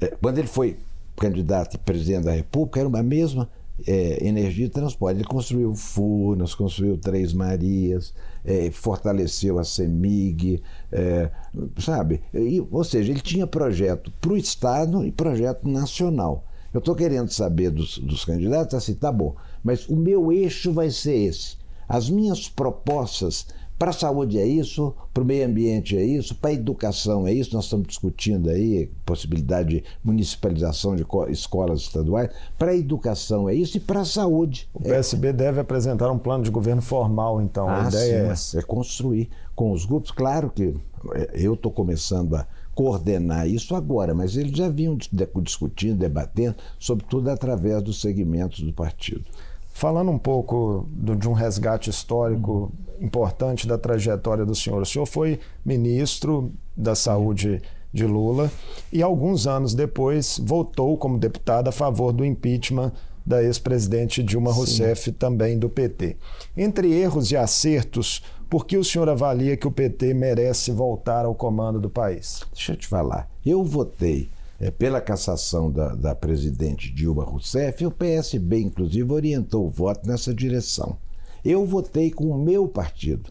É, 0.00 0.06
quando 0.22 0.38
ele 0.38 0.46
foi 0.46 0.76
candidato 1.16 1.74
e 1.74 1.78
presidente 1.78 2.26
da 2.26 2.32
República, 2.32 2.78
era 2.78 2.88
uma 2.88 3.02
mesma 3.02 3.50
é, 3.84 4.24
energia 4.24 4.66
e 4.66 4.70
transporte. 4.70 5.18
Ele 5.18 5.24
construiu 5.24 5.74
Furnas, 5.74 6.54
construiu 6.54 6.96
Três 6.96 7.32
Marias, 7.32 8.14
é, 8.44 8.70
fortaleceu 8.70 9.58
a 9.58 9.64
CEMIG, 9.64 10.62
é, 10.92 11.30
sabe? 11.78 12.22
E, 12.32 12.64
ou 12.70 12.84
seja, 12.84 13.10
ele 13.12 13.20
tinha 13.20 13.46
projeto 13.46 14.12
para 14.20 14.32
o 14.32 14.36
Estado 14.36 15.04
e 15.04 15.10
projeto 15.10 15.68
nacional. 15.68 16.44
Eu 16.72 16.78
estou 16.78 16.94
querendo 16.94 17.30
saber 17.30 17.70
dos, 17.70 17.98
dos 17.98 18.24
candidatos 18.24 18.74
assim, 18.74 18.94
tá 18.94 19.10
bom, 19.10 19.34
mas 19.64 19.88
o 19.88 19.96
meu 19.96 20.30
eixo 20.30 20.72
vai 20.72 20.90
ser 20.90 21.14
esse. 21.14 21.56
As 21.88 22.10
minhas 22.10 22.48
propostas 22.48 23.46
Para 23.78 23.90
a 23.90 23.92
saúde 23.92 24.38
é 24.38 24.46
isso, 24.46 24.94
para 25.12 25.22
o 25.22 25.26
meio 25.26 25.46
ambiente 25.46 25.98
é 25.98 26.02
isso, 26.02 26.34
para 26.34 26.48
a 26.48 26.54
educação 26.54 27.26
é 27.26 27.32
isso. 27.32 27.54
Nós 27.54 27.64
estamos 27.64 27.86
discutindo 27.86 28.48
aí 28.48 28.90
possibilidade 29.04 29.68
de 29.68 29.84
municipalização 30.02 30.96
de 30.96 31.04
escolas 31.28 31.82
estaduais. 31.82 32.30
Para 32.58 32.70
a 32.70 32.76
educação 32.76 33.46
é 33.48 33.54
isso 33.54 33.76
e 33.76 33.80
para 33.80 34.00
a 34.00 34.04
saúde. 34.06 34.66
O 34.72 34.80
PSB 34.80 35.28
é... 35.28 35.32
deve 35.34 35.60
apresentar 35.60 36.10
um 36.10 36.18
plano 36.18 36.42
de 36.42 36.50
governo 36.50 36.80
formal, 36.80 37.42
então. 37.42 37.68
Ah, 37.68 37.84
a 37.84 37.88
ideia 37.88 38.34
sim, 38.34 38.56
é. 38.56 38.60
É 38.60 38.62
construir 38.62 39.28
com 39.56 39.72
os 39.72 39.84
grupos. 39.86 40.10
Claro 40.12 40.50
que 40.50 40.74
é, 41.14 41.30
eu 41.34 41.54
estou 41.54 41.72
começando 41.72 42.36
a 42.36 42.46
coordenar 42.74 43.48
isso 43.48 43.74
agora, 43.74 44.14
mas 44.14 44.36
eles 44.36 44.56
já 44.56 44.68
vinham 44.68 44.98
discutindo, 45.42 45.98
debatendo, 45.98 46.56
sobretudo 46.78 47.30
através 47.30 47.82
dos 47.82 48.00
segmentos 48.00 48.60
do 48.60 48.72
partido. 48.72 49.24
Falando 49.72 50.10
um 50.10 50.18
pouco 50.18 50.86
de 50.90 51.28
um 51.28 51.32
resgate 51.32 51.90
histórico 51.90 52.70
importante 53.00 53.66
da 53.66 53.76
trajetória 53.76 54.44
do 54.44 54.54
senhor. 54.54 54.82
O 54.82 54.86
senhor 54.86 55.06
foi 55.06 55.40
ministro 55.64 56.52
da 56.76 56.94
Saúde 56.94 57.62
de 57.92 58.04
Lula 58.04 58.50
e 58.92 59.02
alguns 59.02 59.46
anos 59.46 59.74
depois 59.74 60.38
votou 60.42 60.96
como 60.98 61.18
deputado 61.18 61.68
a 61.68 61.72
favor 61.72 62.12
do 62.12 62.24
impeachment 62.24 62.92
da 63.26 63.42
ex-presidente 63.42 64.22
Dilma 64.22 64.52
Rousseff, 64.52 65.06
Sim. 65.06 65.12
também 65.12 65.58
do 65.58 65.68
PT. 65.68 66.16
Entre 66.56 66.92
erros 66.92 67.32
e 67.32 67.36
acertos, 67.36 68.22
por 68.48 68.66
que 68.66 68.76
o 68.76 68.84
senhor 68.84 69.08
avalia 69.08 69.56
que 69.56 69.66
o 69.66 69.72
PT 69.72 70.14
merece 70.14 70.70
voltar 70.70 71.24
ao 71.24 71.34
comando 71.34 71.80
do 71.80 71.90
país? 71.90 72.42
Deixa 72.52 72.72
eu 72.72 72.76
te 72.76 72.86
falar. 72.86 73.28
Eu 73.44 73.64
votei 73.64 74.28
é, 74.60 74.70
pela 74.70 75.00
cassação 75.00 75.70
da, 75.70 75.94
da 75.94 76.14
presidente 76.14 76.92
Dilma 76.92 77.24
Rousseff, 77.24 77.82
e 77.82 77.86
o 77.86 77.90
PSB, 77.90 78.60
inclusive, 78.60 79.12
orientou 79.12 79.66
o 79.66 79.70
voto 79.70 80.06
nessa 80.06 80.32
direção. 80.32 80.96
Eu 81.44 81.64
votei 81.64 82.10
com 82.10 82.24
o 82.30 82.38
meu 82.38 82.66
partido. 82.66 83.30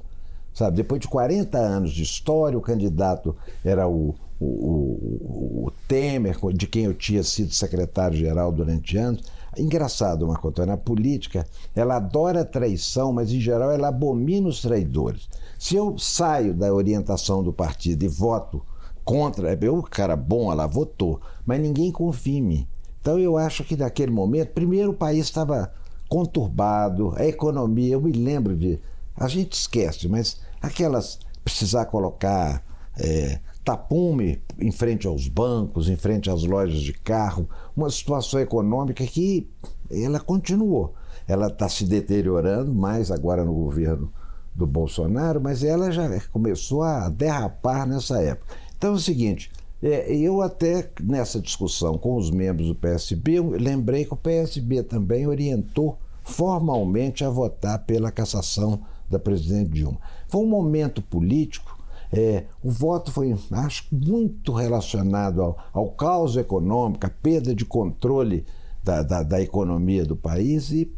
Sabe, 0.54 0.78
depois 0.78 1.02
de 1.02 1.08
40 1.08 1.58
anos 1.58 1.92
de 1.92 2.04
história, 2.04 2.58
o 2.58 2.62
candidato 2.62 3.36
era 3.64 3.88
o, 3.90 4.16
o, 4.40 4.46
o, 4.46 5.66
o 5.66 5.72
Temer, 5.86 6.38
de 6.54 6.66
quem 6.66 6.86
eu 6.86 6.94
tinha 6.94 7.24
sido 7.24 7.54
secretário-geral 7.54 8.54
durante 8.54 8.98
anos. 8.98 9.22
Engraçado, 9.58 10.28
Marco 10.28 10.48
Antônio, 10.48 10.74
a 10.74 10.78
política, 10.78 11.46
ela 11.76 11.96
adora 11.96 12.44
traição, 12.44 13.14
mas 13.14 13.32
em 13.32 13.40
geral 13.40 13.72
ela 13.72 13.88
abomina 13.88 14.48
os 14.48 14.62
traidores. 14.62 15.30
Se 15.58 15.76
eu 15.76 15.98
saio 15.98 16.54
da 16.54 16.74
orientação 16.74 17.44
do 17.44 17.54
partido 17.54 18.04
e 18.04 18.08
voto 18.08 18.62
contra. 19.06 19.54
É, 19.54 19.58
eu, 19.62 19.82
cara 19.84 20.16
bom, 20.16 20.52
ela 20.52 20.66
votou, 20.66 21.22
mas 21.46 21.62
ninguém 21.62 21.92
confia 21.92 22.40
em 22.40 22.42
mim. 22.42 22.68
Então 23.00 23.20
eu 23.20 23.38
acho 23.38 23.64
que 23.64 23.78
naquele 23.78 24.12
momento, 24.12 24.50
primeiro 24.50 24.90
o 24.90 24.96
país 24.96 25.26
estava 25.26 25.72
conturbado, 26.10 27.14
a 27.16 27.26
economia, 27.26 27.94
eu 27.94 28.02
me 28.02 28.12
lembro 28.12 28.56
de. 28.56 28.80
A 29.16 29.28
gente 29.28 29.54
esquece, 29.54 30.10
mas 30.10 30.42
aquelas. 30.60 31.20
precisar 31.44 31.86
colocar 31.86 32.64
é, 32.98 33.40
tapume 33.66 34.40
em 34.60 34.72
frente 34.72 35.08
aos 35.08 35.28
bancos, 35.28 35.90
em 35.90 35.96
frente 35.96 36.30
às 36.30 36.44
lojas 36.44 36.82
de 36.82 36.94
carro, 36.94 37.50
uma 37.76 37.90
situação 37.90 38.40
econômica 38.40 39.06
que 39.06 39.50
ela 39.92 40.20
continuou. 40.20 40.94
Ela 41.28 41.48
está 41.48 41.68
se 41.68 41.84
deteriorando 41.84 42.72
mais 42.74 43.10
agora 43.10 43.44
no 43.44 43.54
governo 43.54 44.14
do 44.54 44.68
Bolsonaro, 44.68 45.42
mas 45.42 45.64
ela 45.64 45.92
já 45.92 46.08
começou 46.32 46.84
a 46.84 47.10
derrapar 47.10 47.88
nessa 47.88 48.22
época. 48.22 48.56
Então 48.78 48.92
é 48.92 48.96
o 48.96 49.00
seguinte, 49.00 49.52
é, 49.82 50.16
eu 50.16 50.42
até 50.42 50.90
nessa 51.02 51.42
discussão 51.42 51.98
com 51.98 52.16
os 52.16 52.30
membros 52.30 52.68
do 52.68 52.76
PSB, 52.76 53.40
lembrei 53.40 54.06
que 54.06 54.14
o 54.14 54.18
PSB 54.18 54.84
também 54.84 55.28
orientou 55.28 55.98
formalmente 56.24 57.24
a 57.26 57.30
votar 57.30 57.86
pela 57.86 58.12
cassação 58.12 58.82
da 59.10 59.20
presidente 59.20 59.72
Dilma. 59.72 60.00
Foi 60.28 60.42
um 60.42 60.48
momento 60.48 61.02
político, 61.02 61.75
é, 62.12 62.46
o 62.64 62.70
voto 62.70 63.12
foi, 63.12 63.36
acho, 63.52 63.86
muito 63.92 64.54
relacionado 64.54 65.42
ao, 65.42 65.58
ao 65.74 65.90
caos 65.92 66.38
econômico, 66.38 67.06
a 67.06 67.10
perda 67.10 67.54
de 67.54 67.66
controle 67.66 68.46
da, 68.84 69.02
da, 69.02 69.24
da 69.24 69.42
economia 69.42 70.06
do 70.06 70.16
país 70.16 70.72
e 70.72 70.92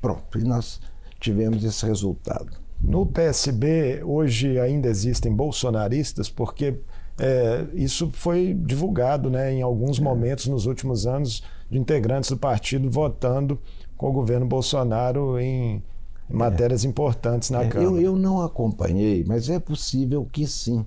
pronto, 0.00 0.38
e 0.38 0.44
nós 0.44 0.80
tivemos 1.18 1.64
esse 1.64 1.84
resultado. 1.84 2.50
No 2.80 3.04
PSB, 3.04 4.02
hoje 4.04 4.58
ainda 4.58 4.88
existem 4.88 5.34
bolsonaristas, 5.34 6.30
porque 6.30 6.80
é, 7.18 7.66
isso 7.74 8.10
foi 8.12 8.54
divulgado 8.54 9.28
né, 9.28 9.52
em 9.52 9.60
alguns 9.60 9.98
é. 9.98 10.02
momentos 10.02 10.46
nos 10.46 10.64
últimos 10.64 11.06
anos 11.06 11.42
de 11.70 11.78
integrantes 11.78 12.30
do 12.30 12.36
partido 12.38 12.90
votando 12.90 13.58
com 13.96 14.08
o 14.08 14.12
governo 14.12 14.46
Bolsonaro 14.46 15.38
em 15.38 15.82
matérias 16.30 16.84
é. 16.84 16.88
importantes 16.88 17.50
na 17.50 17.62
é, 17.62 17.68
Câmara. 17.68 17.90
Eu, 17.90 18.00
eu 18.00 18.16
não 18.16 18.42
acompanhei, 18.42 19.24
mas 19.26 19.48
é 19.48 19.58
possível 19.58 20.26
que 20.30 20.46
sim. 20.46 20.84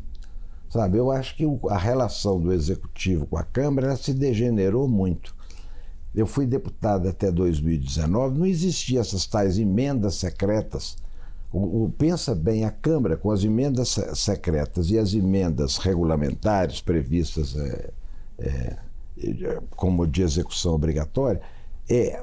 Sabe, 0.69 0.97
eu 0.97 1.11
acho 1.11 1.35
que 1.35 1.45
a 1.69 1.77
relação 1.77 2.39
do 2.39 2.51
executivo 2.51 3.27
com 3.27 3.37
a 3.37 3.43
Câmara 3.43 3.95
se 3.95 4.13
degenerou 4.13 4.87
muito. 4.87 5.35
Eu 6.15 6.25
fui 6.25 6.47
deputado 6.47 7.07
até 7.07 7.31
2019, 7.31 8.39
não 8.39 8.45
existiam 8.45 9.01
essas 9.01 9.25
tais 9.25 9.59
emendas 9.59 10.15
secretas 10.15 10.95
o, 11.53 11.83
o, 11.83 11.89
pensa 11.91 12.33
bem, 12.33 12.65
a 12.65 12.71
Câmara, 12.71 13.15
com 13.15 13.29
as 13.29 13.43
emendas 13.43 13.99
secretas 14.15 14.89
e 14.89 14.97
as 14.97 15.13
emendas 15.13 15.77
regulamentares 15.77 16.81
previstas 16.81 17.55
é, 17.55 17.91
é, 18.39 18.77
como 19.75 20.07
de 20.07 20.23
execução 20.23 20.73
obrigatória, 20.73 21.39
é, 21.87 22.19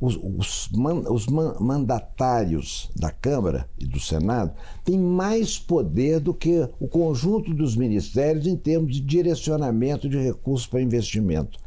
os, 0.00 0.16
os, 0.16 0.68
man, 0.72 1.02
os 1.10 1.26
man, 1.26 1.56
mandatários 1.58 2.88
da 2.94 3.10
Câmara 3.10 3.68
e 3.78 3.84
do 3.84 3.98
Senado 3.98 4.52
têm 4.84 4.98
mais 4.98 5.58
poder 5.58 6.20
do 6.20 6.32
que 6.32 6.68
o 6.78 6.86
conjunto 6.86 7.52
dos 7.52 7.74
ministérios 7.74 8.46
em 8.46 8.56
termos 8.56 8.94
de 8.94 9.00
direcionamento 9.00 10.08
de 10.08 10.18
recursos 10.18 10.66
para 10.66 10.80
investimento. 10.80 11.58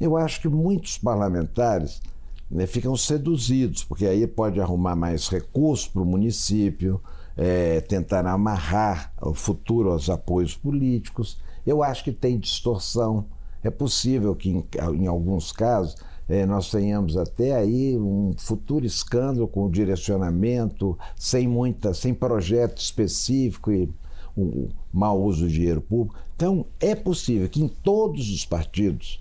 Eu 0.00 0.16
acho 0.16 0.40
que 0.40 0.48
muitos 0.48 0.96
parlamentares 0.98 2.00
né, 2.48 2.66
ficam 2.66 2.96
seduzidos, 2.96 3.82
porque 3.82 4.06
aí 4.06 4.26
pode 4.26 4.60
arrumar 4.60 4.94
mais 4.94 5.28
recursos 5.28 5.88
para 5.88 6.02
o 6.02 6.06
município, 6.06 7.00
é, 7.36 7.80
tentar 7.80 8.24
amarrar 8.26 9.12
o 9.20 9.34
futuro 9.34 9.90
aos 9.90 10.08
apoios 10.08 10.56
políticos. 10.56 11.38
Eu 11.66 11.82
acho 11.82 12.04
que 12.04 12.12
tem 12.12 12.38
distorção. 12.38 13.26
É 13.64 13.70
possível 13.70 14.36
que, 14.36 14.50
em, 14.50 14.64
em 14.94 15.06
alguns 15.08 15.50
casos, 15.50 15.96
é, 16.28 16.44
nós 16.44 16.70
tenhamos 16.70 17.16
até 17.16 17.54
aí 17.54 17.96
um 17.96 18.34
futuro 18.36 18.84
escândalo 18.84 19.48
com 19.48 19.70
direcionamento, 19.70 20.98
sem 21.16 21.48
muita, 21.48 21.94
sem 21.94 22.12
projeto 22.12 22.78
específico 22.78 23.72
e 23.72 23.88
um 24.36 24.68
mau 24.92 25.20
uso 25.22 25.46
do 25.46 25.50
dinheiro 25.50 25.80
público. 25.80 26.18
Então, 26.36 26.66
é 26.78 26.94
possível 26.94 27.48
que 27.48 27.62
em 27.62 27.68
todos 27.68 28.30
os 28.30 28.44
partidos 28.44 29.20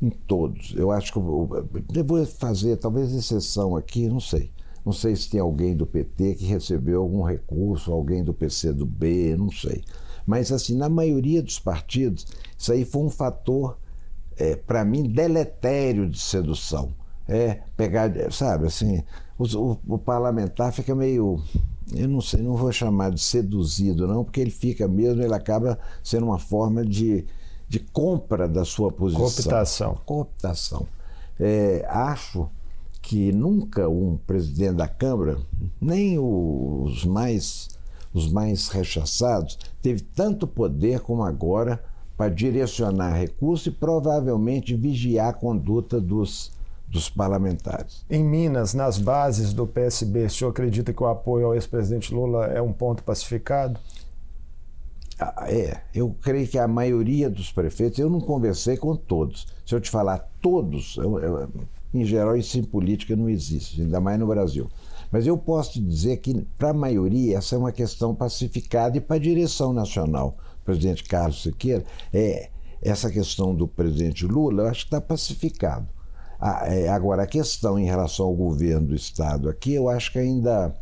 em 0.00 0.10
todos. 0.10 0.74
Eu 0.76 0.90
acho 0.90 1.12
que 1.12 1.18
eu, 1.18 1.68
eu 1.94 2.04
vou 2.04 2.24
fazer 2.24 2.76
talvez 2.76 3.12
exceção 3.12 3.76
aqui, 3.76 4.08
não 4.08 4.20
sei. 4.20 4.50
Não 4.84 4.92
sei 4.92 5.14
se 5.16 5.28
tem 5.28 5.40
alguém 5.40 5.76
do 5.76 5.84
PT 5.84 6.36
que 6.36 6.46
recebeu 6.46 7.02
algum 7.02 7.22
recurso, 7.22 7.92
alguém 7.92 8.24
do 8.24 8.32
PCdoB, 8.32 9.36
não 9.36 9.50
sei. 9.50 9.82
Mas, 10.26 10.52
assim, 10.52 10.76
na 10.76 10.88
maioria 10.88 11.42
dos 11.42 11.58
partidos, 11.58 12.26
isso 12.56 12.72
aí 12.72 12.84
foi 12.84 13.02
um 13.02 13.10
fator, 13.10 13.76
é, 14.38 14.56
para 14.56 14.84
mim, 14.84 15.02
deletério 15.02 16.08
de 16.08 16.18
sedução. 16.18 16.92
É 17.26 17.60
pegar, 17.76 18.10
sabe, 18.32 18.66
assim, 18.66 19.02
o, 19.38 19.44
o, 19.44 19.78
o 19.86 19.98
parlamentar 19.98 20.72
fica 20.72 20.94
meio 20.94 21.42
eu 21.94 22.06
não 22.06 22.20
sei, 22.20 22.42
não 22.42 22.54
vou 22.54 22.70
chamar 22.70 23.10
de 23.10 23.20
seduzido, 23.20 24.06
não, 24.06 24.22
porque 24.22 24.40
ele 24.40 24.50
fica 24.50 24.86
mesmo, 24.86 25.22
ele 25.22 25.34
acaba 25.34 25.78
sendo 26.02 26.26
uma 26.26 26.38
forma 26.38 26.84
de 26.84 27.26
de 27.68 27.78
compra 27.78 28.48
da 28.48 28.64
sua 28.64 28.90
posição. 28.90 29.22
Cooptação. 29.22 30.00
Cooptação. 30.06 30.86
É, 31.38 31.86
acho 31.88 32.48
que 33.02 33.30
nunca 33.30 33.88
um 33.88 34.16
presidente 34.16 34.76
da 34.76 34.88
Câmara, 34.88 35.38
nem 35.80 36.18
os 36.18 37.04
mais, 37.04 37.68
os 38.12 38.30
mais 38.30 38.68
rechaçados, 38.68 39.58
teve 39.82 40.00
tanto 40.00 40.46
poder 40.46 41.00
como 41.00 41.22
agora 41.22 41.82
para 42.18 42.34
direcionar 42.34 43.12
recursos 43.12 43.68
e 43.68 43.70
provavelmente 43.70 44.74
vigiar 44.74 45.28
a 45.28 45.32
conduta 45.32 46.00
dos, 46.00 46.50
dos 46.88 47.08
parlamentares. 47.08 48.04
Em 48.10 48.24
Minas, 48.24 48.74
nas 48.74 48.98
bases 48.98 49.52
do 49.52 49.64
PSB, 49.68 50.24
o 50.24 50.30
senhor 50.30 50.50
acredita 50.50 50.92
que 50.92 51.00
o 51.00 51.06
apoio 51.06 51.46
ao 51.46 51.54
ex-presidente 51.54 52.12
Lula 52.12 52.46
é 52.46 52.60
um 52.60 52.72
ponto 52.72 53.04
pacificado? 53.04 53.78
Ah, 55.16 55.46
é, 55.46 55.80
eu 55.94 56.12
creio 56.20 56.48
que 56.48 56.58
a 56.58 56.66
maioria 56.66 57.30
dos 57.30 57.52
prefeitos, 57.52 58.00
eu 58.00 58.10
não 58.10 58.20
conversei 58.20 58.76
com 58.76 58.96
todos. 58.96 59.46
Se 59.64 59.72
eu 59.72 59.80
te 59.80 59.88
falar 59.88 60.28
todos, 60.42 60.96
eu, 60.96 61.20
eu, 61.20 61.48
em 61.94 62.04
geral 62.04 62.36
isso 62.36 62.58
em 62.58 62.64
política 62.64 63.14
não 63.14 63.28
existe, 63.28 63.80
ainda 63.80 64.00
mais 64.00 64.18
no 64.18 64.26
Brasil. 64.26 64.68
Mas 65.10 65.24
eu 65.24 65.38
posso 65.38 65.74
te 65.74 65.80
dizer 65.80 66.16
que, 66.16 66.44
para 66.58 66.70
a 66.70 66.74
maioria, 66.74 67.38
essa 67.38 67.54
é 67.54 67.58
uma 67.58 67.72
questão 67.72 68.12
pacificada 68.12 68.96
e 68.96 69.00
para 69.00 69.16
a 69.16 69.20
direção 69.20 69.72
nacional, 69.72 70.36
presidente 70.68 71.02
Carlos 71.04 71.42
Siqueira, 71.42 71.82
é, 72.12 72.50
essa 72.82 73.10
questão 73.10 73.54
do 73.54 73.66
presidente 73.66 74.26
Lula, 74.26 74.64
eu 74.64 74.68
acho 74.68 74.80
que 74.80 74.86
está 74.88 75.00
pacificado. 75.00 75.88
é, 76.66 76.88
agora, 76.90 77.22
a 77.22 77.26
questão 77.26 77.78
em 77.78 77.86
relação 77.86 78.26
ao 78.26 78.34
governo 78.34 78.88
do 78.88 78.94
Estado 78.94 79.48
aqui, 79.48 79.72
eu 79.72 79.88
acho 79.88 80.12
que 80.12 80.18
ainda 80.18 80.74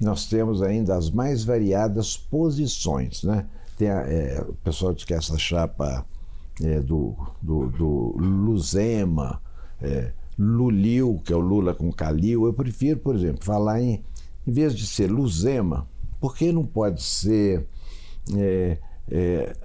nós 0.00 0.24
temos 0.24 0.62
ainda 0.62 0.96
as 0.96 1.10
mais 1.10 1.44
variadas 1.44 2.16
posições. 2.16 3.22
Né? 3.22 3.44
Tem 3.76 3.90
a, 3.90 4.00
é, 4.10 4.40
o 4.40 4.54
pessoal 4.54 4.94
diz 4.94 5.04
que 5.04 5.12
essa 5.12 5.36
chapa 5.36 6.06
é, 6.62 6.80
do, 6.80 7.14
do, 7.42 7.66
do, 7.66 8.16
Luzema, 8.16 9.38
é, 9.82 10.12
Lulil, 10.38 11.20
que 11.22 11.34
é 11.34 11.36
o 11.36 11.40
Lula 11.40 11.74
com 11.74 11.92
Calil, 11.92 12.46
eu 12.46 12.54
prefiro, 12.54 12.98
por 12.98 13.14
exemplo, 13.14 13.44
falar 13.44 13.82
em, 13.82 14.02
em 14.46 14.50
vez 14.50 14.74
de 14.74 14.86
ser 14.86 15.10
Luzema, 15.10 15.86
por 16.18 16.34
que 16.34 16.50
não 16.50 16.64
pode 16.64 17.02
ser. 17.02 17.66
É, 19.10 19.56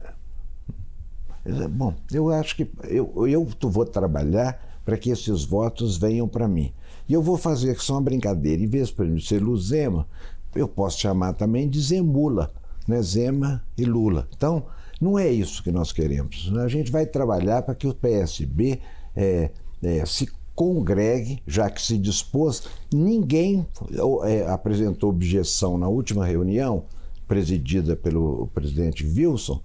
é, 1.45 1.67
bom, 1.67 1.93
eu 2.11 2.29
acho 2.29 2.55
que 2.55 2.69
eu, 2.85 3.27
eu 3.27 3.47
vou 3.61 3.85
trabalhar 3.85 4.79
para 4.83 4.97
que 4.97 5.09
esses 5.09 5.43
votos 5.43 5.97
venham 5.97 6.27
para 6.27 6.47
mim. 6.47 6.73
E 7.07 7.13
eu 7.13 7.21
vou 7.21 7.37
fazer 7.37 7.79
só 7.79 7.93
uma 7.93 8.01
brincadeira. 8.01 8.63
Em 8.63 8.67
vez 8.67 8.91
de 8.91 9.25
ser 9.25 9.41
Luzema, 9.41 10.07
eu 10.55 10.67
posso 10.67 10.99
chamar 10.99 11.33
também 11.33 11.69
de 11.69 11.79
Zemula, 11.79 12.51
né? 12.87 13.01
Zema 13.01 13.63
e 13.77 13.85
Lula. 13.85 14.27
Então, 14.35 14.65
não 14.99 15.19
é 15.19 15.29
isso 15.29 15.61
que 15.61 15.71
nós 15.71 15.91
queremos. 15.91 16.51
A 16.57 16.67
gente 16.67 16.91
vai 16.91 17.05
trabalhar 17.05 17.61
para 17.61 17.75
que 17.75 17.87
o 17.87 17.93
PSB 17.93 18.79
é, 19.15 19.51
é, 19.83 20.05
se 20.05 20.27
congregue, 20.55 21.43
já 21.45 21.69
que 21.69 21.81
se 21.81 21.97
dispôs. 21.97 22.63
Ninguém 22.91 23.67
é, 24.23 24.47
apresentou 24.47 25.09
objeção 25.09 25.77
na 25.77 25.87
última 25.87 26.25
reunião, 26.25 26.85
presidida 27.27 27.95
pelo 27.95 28.47
presidente 28.53 29.05
Wilson, 29.05 29.61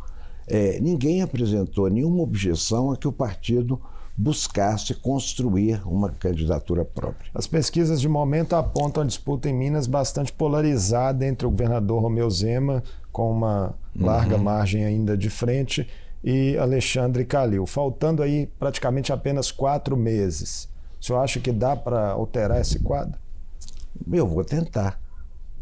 é, 0.46 0.80
ninguém 0.80 1.22
apresentou 1.22 1.88
nenhuma 1.88 2.22
objeção 2.22 2.90
a 2.90 2.96
que 2.96 3.06
o 3.06 3.12
partido 3.12 3.80
buscasse 4.16 4.94
construir 4.94 5.80
uma 5.86 6.10
candidatura 6.10 6.84
própria. 6.84 7.30
As 7.34 7.46
pesquisas 7.46 8.00
de 8.00 8.08
momento 8.08 8.54
apontam 8.54 9.02
a 9.02 9.06
disputa 9.06 9.48
em 9.48 9.54
Minas 9.54 9.86
bastante 9.86 10.32
polarizada 10.32 11.26
entre 11.26 11.46
o 11.46 11.50
governador 11.50 12.02
Romeu 12.02 12.28
Zema, 12.28 12.82
com 13.10 13.30
uma 13.30 13.74
larga 13.98 14.36
uhum. 14.36 14.42
margem 14.42 14.84
ainda 14.84 15.16
de 15.16 15.30
frente, 15.30 15.88
e 16.22 16.56
Alexandre 16.58 17.24
Calil, 17.24 17.64
faltando 17.64 18.22
aí 18.22 18.46
praticamente 18.58 19.10
apenas 19.10 19.50
quatro 19.50 19.96
meses. 19.96 20.68
O 21.00 21.04
senhor 21.04 21.20
acha 21.20 21.40
que 21.40 21.50
dá 21.50 21.74
para 21.74 22.10
alterar 22.10 22.60
esse 22.60 22.80
quadro? 22.80 23.18
Eu 24.12 24.26
vou 24.26 24.44
tentar. 24.44 24.99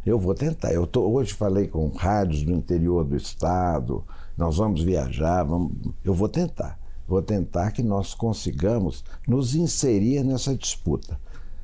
Eu 0.09 0.19
vou 0.19 0.35
tentar. 0.35 0.73
Eu 0.73 0.87
tô, 0.87 1.07
hoje 1.09 1.35
falei 1.35 1.67
com 1.67 1.89
rádios 1.89 2.43
do 2.43 2.53
interior 2.53 3.05
do 3.05 3.17
estado, 3.17 4.05
nós 4.37 4.57
vamos 4.57 4.83
viajar, 4.83 5.43
vamos, 5.43 5.73
eu 6.05 6.15
vou 6.15 6.29
tentar 6.29 6.79
vou 7.09 7.23
tentar 7.23 7.73
que 7.73 7.83
nós 7.83 8.13
consigamos 8.13 9.03
nos 9.27 9.55
inserir 9.55 10.23
nessa 10.23 10.55
disputa. 10.55 11.19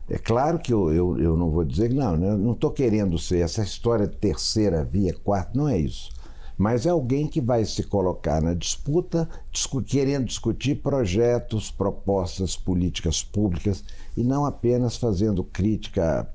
É 0.09 0.16
claro 0.16 0.59
que 0.59 0.72
eu, 0.72 0.90
eu, 0.92 1.18
eu 1.18 1.37
não 1.37 1.50
vou 1.50 1.64
dizer 1.64 1.90
que 1.90 1.94
não, 1.94 2.16
né? 2.16 2.35
não 2.35 2.52
estou 2.52 2.70
querendo 2.70 3.18
ser 3.18 3.40
essa 3.40 3.62
história 3.62 4.09
terceira 4.09 4.83
via, 4.83 5.12
quarta, 5.12 5.50
não 5.54 5.68
é 5.68 5.78
isso. 5.78 6.11
Mas 6.57 6.87
é 6.87 6.90
alguém 6.90 7.26
que 7.26 7.40
vai 7.40 7.64
se 7.64 7.83
colocar 7.83 8.40
na 8.40 8.54
disputa, 8.54 9.28
discu 9.50 9.83
querendo 9.83 10.26
discutir 10.26 10.76
projetos, 10.76 11.70
propostas, 11.70 12.57
políticas 12.57 13.22
públicas 13.24 13.85
e 14.16 14.22
não 14.22 14.46
apenas 14.46 14.96
fazendo 14.96 15.42
crítica 15.42 16.28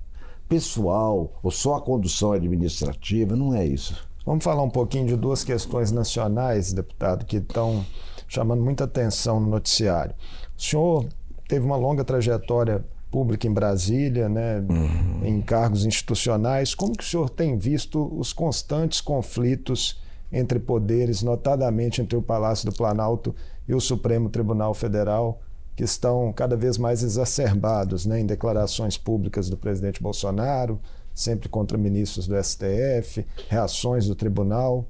pessoal 0.49 1.39
ou 1.41 1.51
só 1.51 1.75
a 1.75 1.81
condução 1.81 2.33
administrativa, 2.33 3.35
não 3.35 3.53
é 3.53 3.65
isso. 3.65 4.09
Vamos 4.25 4.43
falar 4.43 4.63
um 4.63 4.69
pouquinho 4.69 5.07
de 5.07 5.15
duas 5.15 5.43
questões 5.43 5.91
nacionais, 5.91 6.73
deputado, 6.73 7.25
que 7.25 7.37
estão 7.37 7.85
chamando 8.27 8.61
muita 8.61 8.83
atenção 8.83 9.39
no 9.39 9.49
noticiário. 9.49 10.13
O 10.57 10.61
senhor 10.61 11.05
teve 11.47 11.65
uma 11.65 11.77
longa 11.77 12.03
trajetória 12.03 12.83
pública 13.09 13.47
em 13.47 13.53
Brasília, 13.53 14.29
né, 14.29 14.59
uhum. 14.69 15.21
em 15.23 15.41
cargos 15.41 15.85
institucionais. 15.85 16.75
Como 16.75 16.95
que 16.95 17.03
o 17.03 17.07
senhor 17.07 17.29
tem 17.29 17.57
visto 17.57 18.11
os 18.19 18.33
constantes 18.33 19.01
conflitos 19.01 19.99
entre 20.31 20.59
poderes, 20.59 21.23
notadamente 21.23 22.01
entre 22.01 22.15
o 22.15 22.21
Palácio 22.21 22.69
do 22.69 22.75
Planalto 22.75 23.33
e 23.67 23.73
o 23.73 23.81
Supremo 23.81 24.29
Tribunal 24.29 24.73
Federal, 24.73 25.41
que 25.79 25.85
estão 25.85 26.33
cada 26.33 26.57
vez 26.57 26.77
mais 26.77 27.03
exacerbados 27.03 28.05
né, 28.05 28.19
em 28.19 28.25
declarações 28.25 28.97
públicas 28.97 29.49
do 29.49 29.55
presidente 29.55 30.03
Bolsonaro, 30.03 30.77
sempre 31.15 31.47
contra 31.47 31.77
ministros 31.77 32.27
do 32.27 32.35
STF, 32.43 33.25
reações 33.47 34.05
do 34.05 34.13
tribunal? 34.13 34.85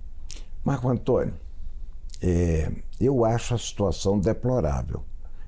Marco 0.65 0.89
Antônio, 0.89 1.35
é, 2.19 2.71
eu 2.99 3.23
acho 3.23 3.53
a 3.53 3.57
situação 3.59 4.19
deplorável. 4.19 5.03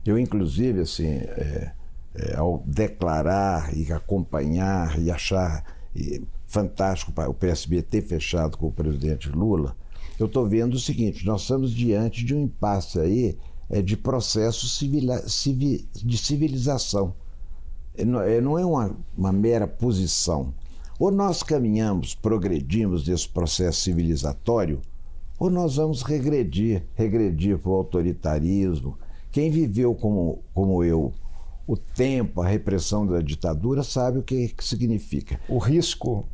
Eu, 0.06 0.15
inclusive, 0.19 0.82
assim, 0.82 1.08
é, 1.08 1.71
é, 2.13 2.36
ao 2.36 2.62
declarar 2.63 3.75
e 3.75 3.91
acompanhar 3.91 4.99
e 4.99 5.10
achar 5.10 5.65
fantástico 6.45 7.19
o 7.19 7.34
PSB 7.34 7.82
ter 7.82 8.04
fechado 8.04 8.60
com 8.60 8.67
o 8.67 8.71
presidente 8.71 9.27
Lula, 9.27 9.75
eu 10.19 10.27
estou 10.27 10.47
vendo 10.47 10.75
o 10.75 10.80
seguinte: 10.80 11.25
nós 11.25 11.41
estamos 11.41 11.71
diante 11.71 12.23
de 12.23 12.36
um 12.36 12.43
impasse 12.43 12.99
aí 12.99 13.39
de 13.79 13.95
processo 13.95 14.67
civila, 14.67 15.19
civil, 15.29 15.86
de 15.93 16.17
civilização. 16.17 17.13
É, 17.95 18.03
não 18.03 18.21
é, 18.21 18.41
não 18.41 18.57
é 18.57 18.65
uma, 18.65 18.97
uma 19.15 19.31
mera 19.31 19.67
posição. 19.67 20.51
Ou 20.97 21.12
nós 21.12 21.43
caminhamos, 21.43 22.15
progredimos 22.15 23.07
nesse 23.07 23.29
processo 23.29 23.81
civilizatório, 23.81 24.81
ou 25.39 25.49
nós 25.49 25.75
vamos 25.75 26.01
regredir, 26.01 26.86
regredir 26.95 27.57
para 27.57 27.71
o 27.71 27.75
autoritarismo. 27.75 28.97
Quem 29.31 29.49
viveu 29.49 29.95
como, 29.95 30.39
como 30.53 30.84
eu 30.84 31.13
o 31.65 31.77
tempo, 31.77 32.41
a 32.41 32.47
repressão 32.47 33.07
da 33.07 33.21
ditadura, 33.21 33.84
sabe 33.84 34.19
o 34.19 34.23
que, 34.23 34.49
que 34.49 34.63
significa. 34.63 35.39
O 35.47 35.57
risco 35.57 36.25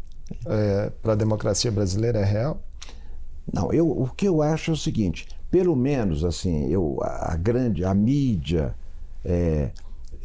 é, 0.45 0.89
para 1.01 1.13
a 1.13 1.15
democracia 1.15 1.71
brasileira 1.71 2.19
é 2.19 2.25
real? 2.25 2.61
Não, 3.51 3.71
eu, 3.71 3.89
o 3.89 4.09
que 4.09 4.27
eu 4.27 4.41
acho 4.41 4.71
é 4.71 4.73
o 4.73 4.77
seguinte: 4.77 5.27
pelo 5.49 5.75
menos 5.75 6.23
assim, 6.23 6.67
eu, 6.69 6.99
a, 7.01 7.35
grande, 7.35 7.85
a 7.85 7.93
mídia, 7.93 8.75
é, 9.23 9.71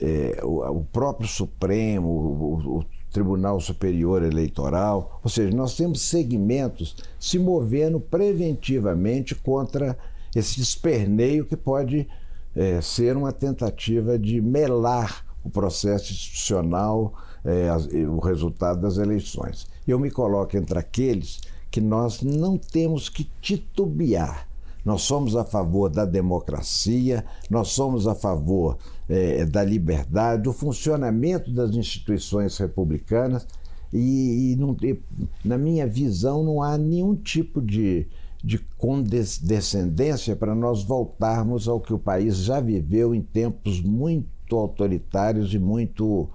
é, 0.01 0.41
o, 0.43 0.79
o, 0.79 0.85
próprio 0.93 1.29
Supremo, 1.29 2.09
o, 2.09 2.79
o, 2.79 2.85
Tribunal 3.13 3.61
Superior 3.61 4.23
Eleitoral, 4.23 5.21
ou 5.23 5.29
seja, 5.29 5.55
nós 5.55 5.77
temos 5.77 6.01
segmentos 6.01 6.97
se 7.21 7.39
movendo 7.39 8.01
preventivamente 8.01 9.35
contra 9.35 9.99
esse 10.35 10.63
esperneio 10.63 11.45
que 11.45 11.55
pode 11.55 12.09
é, 12.57 12.81
ser 12.81 13.15
uma 13.15 13.31
tentativa 13.31 14.19
de 14.19 14.41
melar 14.41 15.27
o 15.45 15.51
processo 15.51 16.11
institucional, 16.11 17.13
é, 17.45 17.69
o 18.07 18.19
resultado 18.19 18.81
das 18.81 18.97
eleições. 18.97 19.67
Eu 19.87 19.99
me 19.99 20.11
coloco 20.11 20.57
entre 20.57 20.79
aqueles 20.79 21.41
que 21.71 21.83
nós 21.83 22.23
não 22.23 22.57
temos 22.57 23.11
que 23.11 23.29
titubear 23.43 24.49
nós 24.85 25.03
somos 25.03 25.37
a 25.37 25.45
favor 25.45 25.89
da 25.89 26.05
democracia, 26.05 27.25
nós 27.49 27.69
somos 27.69 28.07
a 28.07 28.15
favor 28.15 28.79
é, 29.09 29.45
da 29.45 29.63
liberdade, 29.63 30.43
do 30.43 30.53
funcionamento 30.53 31.53
das 31.53 31.75
instituições 31.75 32.57
republicanas 32.59 33.47
e, 33.93 34.53
e, 34.53 34.57
não, 34.57 34.77
e, 34.83 34.99
na 35.45 35.59
minha 35.59 35.87
visão 35.87 36.43
não 36.43 36.63
há 36.63 36.77
nenhum 36.79 37.15
tipo 37.15 37.61
de, 37.61 38.07
de 38.43 38.59
condescendência 38.79 40.35
para 40.35 40.55
nós 40.55 40.83
voltarmos 40.83 41.69
ao 41.69 41.81
que 41.81 41.93
o 41.93 41.99
país 41.99 42.39
já 42.39 42.61
viveu 42.61 43.15
em 43.15 43.23
tempos 43.23 43.81
muito 43.81 44.57
autoritários 44.57 45.55
e 45.55 45.59
muito 45.59 46.29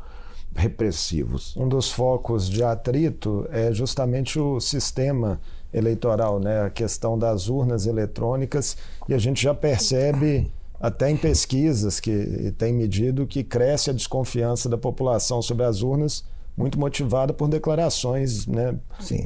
repressivos. 0.56 1.56
Um 1.56 1.68
dos 1.68 1.92
focos 1.92 2.50
de 2.50 2.64
atrito 2.64 3.46
é 3.52 3.72
justamente 3.72 4.40
o 4.40 4.60
sistema 4.60 5.40
eleitoral, 5.74 6.40
né? 6.40 6.64
a 6.64 6.70
questão 6.70 7.18
das 7.18 7.50
urnas 7.50 7.86
eletrônicas, 7.86 8.78
e 9.08 9.14
a 9.14 9.18
gente 9.18 9.42
já 9.42 9.54
percebe, 9.54 10.52
até 10.80 11.10
em 11.10 11.18
pesquisas 11.18 12.00
que 12.00 12.54
tem 12.58 12.74
medido, 12.74 13.26
que 13.26 13.44
cresce 13.44 13.90
a 13.90 13.94
desconfiança 13.94 14.70
da 14.70 14.78
população 14.78 15.42
sobre 15.42 15.66
as 15.66 15.82
urnas, 15.82 16.24
muito 16.56 16.80
motivada 16.80 17.34
por 17.34 17.48
declarações 17.48 18.48
né, 18.48 18.76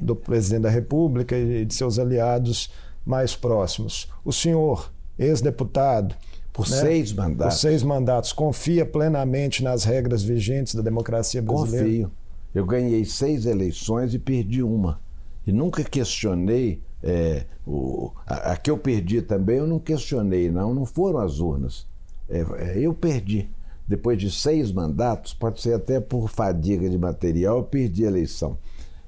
do 0.01 0.15
presidente 0.15 0.63
da 0.63 0.69
República 0.69 1.38
e 1.38 1.65
de 1.65 1.73
seus 1.73 1.97
aliados 1.97 2.69
mais 3.06 3.36
próximos. 3.36 4.10
O 4.23 4.34
senhor, 4.34 4.91
ex-deputado, 5.17 6.13
por 6.51 6.69
né? 6.69 6.77
seis 6.77 7.13
mandatos. 7.13 7.56
Por 7.56 7.60
seis 7.62 7.84
mandatos. 7.84 8.34
Confia 8.34 8.86
plenamente 8.86 9.63
nas 9.63 9.84
regras 9.84 10.21
vigentes 10.21 10.75
da 10.75 10.82
democracia 10.82 11.41
brasileira? 11.41 11.86
Confio. 11.86 12.12
Eu 12.54 12.65
ganhei 12.65 13.06
seis 13.06 13.45
eleições 13.45 14.13
e 14.13 14.19
perdi 14.19 14.62
uma. 14.62 14.99
E 15.45 15.51
nunca 15.51 15.84
questionei. 15.84 16.82
É, 17.04 17.45
o, 17.65 18.12
a, 18.27 18.51
a, 18.51 18.58
que 18.58 18.69
eu 18.69 18.77
perdi 18.77 19.21
também, 19.21 19.58
eu 19.58 19.67
não 19.67 19.80
questionei, 19.80 20.51
não. 20.51 20.73
Não 20.73 20.86
foram 20.86 21.19
as 21.19 21.39
urnas. 21.39 21.88
É, 22.30 22.39
é, 22.39 22.80
eu 22.80 22.93
perdi. 22.93 23.49
Depois 23.88 24.17
de 24.17 24.32
seis 24.32 24.71
mandatos, 24.71 25.34
pode 25.34 25.60
ser 25.62 25.73
até 25.73 25.99
por 25.99 26.30
fadiga 26.30 26.89
de 26.89 26.97
material, 26.97 27.58
eu 27.58 27.63
perdi 27.63 28.06
a 28.06 28.08
eleição. 28.08 28.58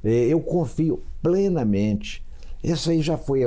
É, 0.04 0.10
eu 0.10 0.42
confio 0.42 1.02
plenamente. 1.22 2.24
Isso 2.62 2.90
aí 2.90 3.02
já 3.02 3.18
foi. 3.18 3.44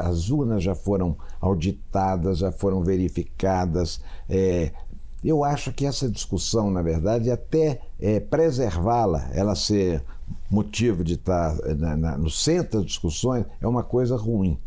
As 0.00 0.30
urnas 0.30 0.62
já 0.62 0.74
foram 0.74 1.16
auditadas, 1.40 2.38
já 2.38 2.52
foram 2.52 2.82
verificadas. 2.82 4.00
É, 4.28 4.72
eu 5.24 5.42
acho 5.42 5.72
que 5.72 5.86
essa 5.86 6.08
discussão, 6.08 6.70
na 6.70 6.82
verdade, 6.82 7.30
até 7.30 7.80
é, 7.98 8.20
preservá-la, 8.20 9.28
ela 9.32 9.54
ser 9.54 10.04
motivo 10.50 11.02
de 11.02 11.14
estar 11.14 11.56
na, 11.76 11.96
na, 11.96 12.18
no 12.18 12.30
centro 12.30 12.78
das 12.78 12.86
discussões 12.86 13.44
é 13.60 13.66
uma 13.66 13.82
coisa 13.82 14.16
ruim. 14.16 14.58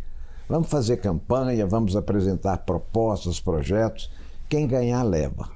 Vamos 0.48 0.70
fazer 0.70 0.98
campanha, 0.98 1.68
vamos 1.68 1.96
apresentar 1.96 2.58
propostas, 2.58 3.40
projetos. 3.40 4.12
Quem 4.48 4.68
ganhar, 4.68 5.04
leva. 5.04 5.50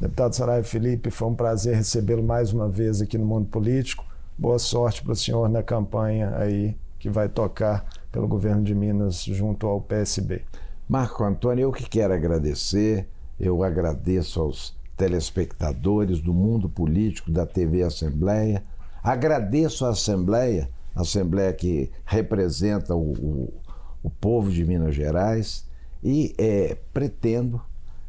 Deputado 0.00 0.34
Saraiva 0.34 0.66
Felipe, 0.66 1.10
foi 1.10 1.28
um 1.28 1.34
prazer 1.34 1.74
recebê-lo 1.74 2.22
mais 2.22 2.52
uma 2.52 2.68
vez 2.68 3.02
aqui 3.02 3.18
no 3.18 3.26
Mundo 3.26 3.48
Político. 3.48 4.04
Boa 4.38 4.60
sorte 4.60 5.02
para 5.02 5.12
o 5.12 5.16
senhor 5.16 5.48
na 5.48 5.62
campanha 5.62 6.36
aí 6.36 6.76
que 7.00 7.10
vai 7.10 7.28
tocar 7.28 7.84
pelo 8.12 8.28
governo 8.28 8.62
de 8.62 8.74
Minas 8.74 9.24
junto 9.24 9.66
ao 9.66 9.80
PSB. 9.80 10.42
Marco 10.88 11.24
Antônio, 11.24 11.64
eu 11.64 11.72
que 11.72 11.88
quero 11.88 12.14
agradecer, 12.14 13.08
eu 13.38 13.62
agradeço 13.62 14.40
aos 14.40 14.76
telespectadores 14.96 16.20
do 16.20 16.32
mundo 16.32 16.68
político 16.68 17.30
da 17.30 17.44
TV 17.44 17.82
Assembleia, 17.82 18.62
agradeço 19.02 19.84
à 19.84 19.90
Assembleia, 19.90 20.68
a 20.94 21.02
Assembleia 21.02 21.52
que 21.52 21.90
representa 22.04 22.94
o, 22.94 23.12
o, 23.12 23.54
o 24.02 24.10
povo 24.10 24.50
de 24.50 24.64
Minas 24.64 24.94
Gerais 24.94 25.66
e 26.02 26.34
é, 26.38 26.76
pretendo 26.92 27.60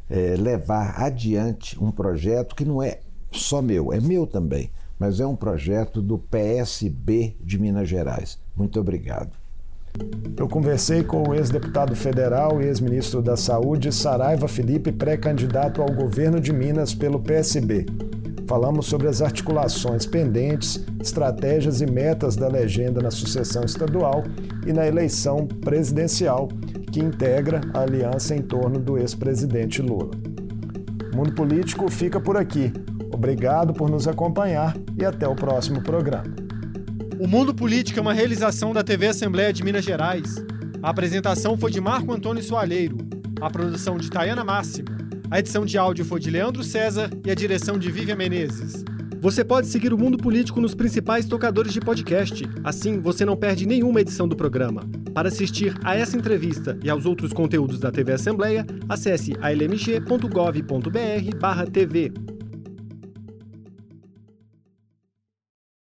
é, 0.08 0.34
levar 0.36 1.00
adiante 1.00 1.82
um 1.82 1.90
projeto 1.90 2.54
que 2.54 2.64
não 2.64 2.82
é 2.82 3.00
só 3.32 3.62
meu, 3.62 3.92
é 3.92 4.00
meu 4.00 4.26
também, 4.26 4.70
mas 4.98 5.20
é 5.20 5.26
um 5.26 5.36
projeto 5.36 6.02
do 6.02 6.18
PSB 6.18 7.36
de 7.40 7.58
Minas 7.58 7.88
Gerais. 7.88 8.38
Muito 8.56 8.80
obrigado. 8.80 9.30
Eu 10.36 10.48
conversei 10.48 11.02
com 11.02 11.28
o 11.28 11.34
ex-deputado 11.34 11.94
federal 11.96 12.60
e 12.60 12.66
ex-ministro 12.66 13.20
da 13.20 13.36
Saúde, 13.36 13.92
Saraiva 13.92 14.46
Felipe, 14.46 14.92
pré-candidato 14.92 15.82
ao 15.82 15.92
governo 15.92 16.40
de 16.40 16.52
Minas 16.52 16.94
pelo 16.94 17.18
PSB. 17.18 17.86
Falamos 18.50 18.86
sobre 18.86 19.06
as 19.06 19.22
articulações 19.22 20.04
pendentes, 20.04 20.84
estratégias 21.00 21.80
e 21.80 21.86
metas 21.86 22.34
da 22.34 22.48
legenda 22.48 23.00
na 23.00 23.08
sucessão 23.08 23.62
estadual 23.62 24.24
e 24.66 24.72
na 24.72 24.84
eleição 24.84 25.46
presidencial, 25.46 26.48
que 26.90 26.98
integra 26.98 27.60
a 27.72 27.82
aliança 27.82 28.34
em 28.34 28.42
torno 28.42 28.80
do 28.80 28.98
ex-presidente 28.98 29.80
Lula. 29.80 30.10
O 31.12 31.16
Mundo 31.16 31.32
Político 31.32 31.88
fica 31.88 32.18
por 32.20 32.36
aqui. 32.36 32.72
Obrigado 33.14 33.72
por 33.72 33.88
nos 33.88 34.08
acompanhar 34.08 34.76
e 34.98 35.04
até 35.04 35.28
o 35.28 35.36
próximo 35.36 35.80
programa. 35.80 36.34
O 37.20 37.28
Mundo 37.28 37.54
Político 37.54 38.00
é 38.00 38.02
uma 38.02 38.12
realização 38.12 38.72
da 38.72 38.82
TV 38.82 39.06
Assembleia 39.06 39.52
de 39.52 39.62
Minas 39.62 39.84
Gerais. 39.84 40.44
A 40.82 40.90
apresentação 40.90 41.56
foi 41.56 41.70
de 41.70 41.80
Marco 41.80 42.12
Antônio 42.12 42.42
Soalheiro, 42.42 42.98
a 43.40 43.48
produção 43.48 43.96
de 43.96 44.10
Tayana 44.10 44.42
Máximo, 44.42 44.99
a 45.30 45.38
edição 45.38 45.64
de 45.64 45.78
áudio 45.78 46.04
foi 46.04 46.18
de 46.18 46.28
Leandro 46.28 46.64
César 46.64 47.08
e 47.24 47.30
a 47.30 47.34
direção 47.34 47.78
de 47.78 47.88
Vivian 47.90 48.16
Menezes. 48.16 48.84
Você 49.20 49.44
pode 49.44 49.68
seguir 49.68 49.92
o 49.92 49.98
Mundo 49.98 50.18
Político 50.18 50.60
nos 50.60 50.74
principais 50.74 51.26
tocadores 51.26 51.72
de 51.72 51.80
podcast. 51.80 52.42
Assim, 52.64 52.98
você 52.98 53.24
não 53.24 53.36
perde 53.36 53.64
nenhuma 53.66 54.00
edição 54.00 54.26
do 54.26 54.34
programa. 54.34 54.82
Para 55.14 55.28
assistir 55.28 55.78
a 55.84 55.94
essa 55.94 56.16
entrevista 56.16 56.76
e 56.82 56.90
aos 56.90 57.06
outros 57.06 57.32
conteúdos 57.32 57.78
da 57.78 57.92
TV 57.92 58.14
Assembleia, 58.14 58.66
acesse 58.88 59.34
almg.gov.br/tv. 59.40 62.39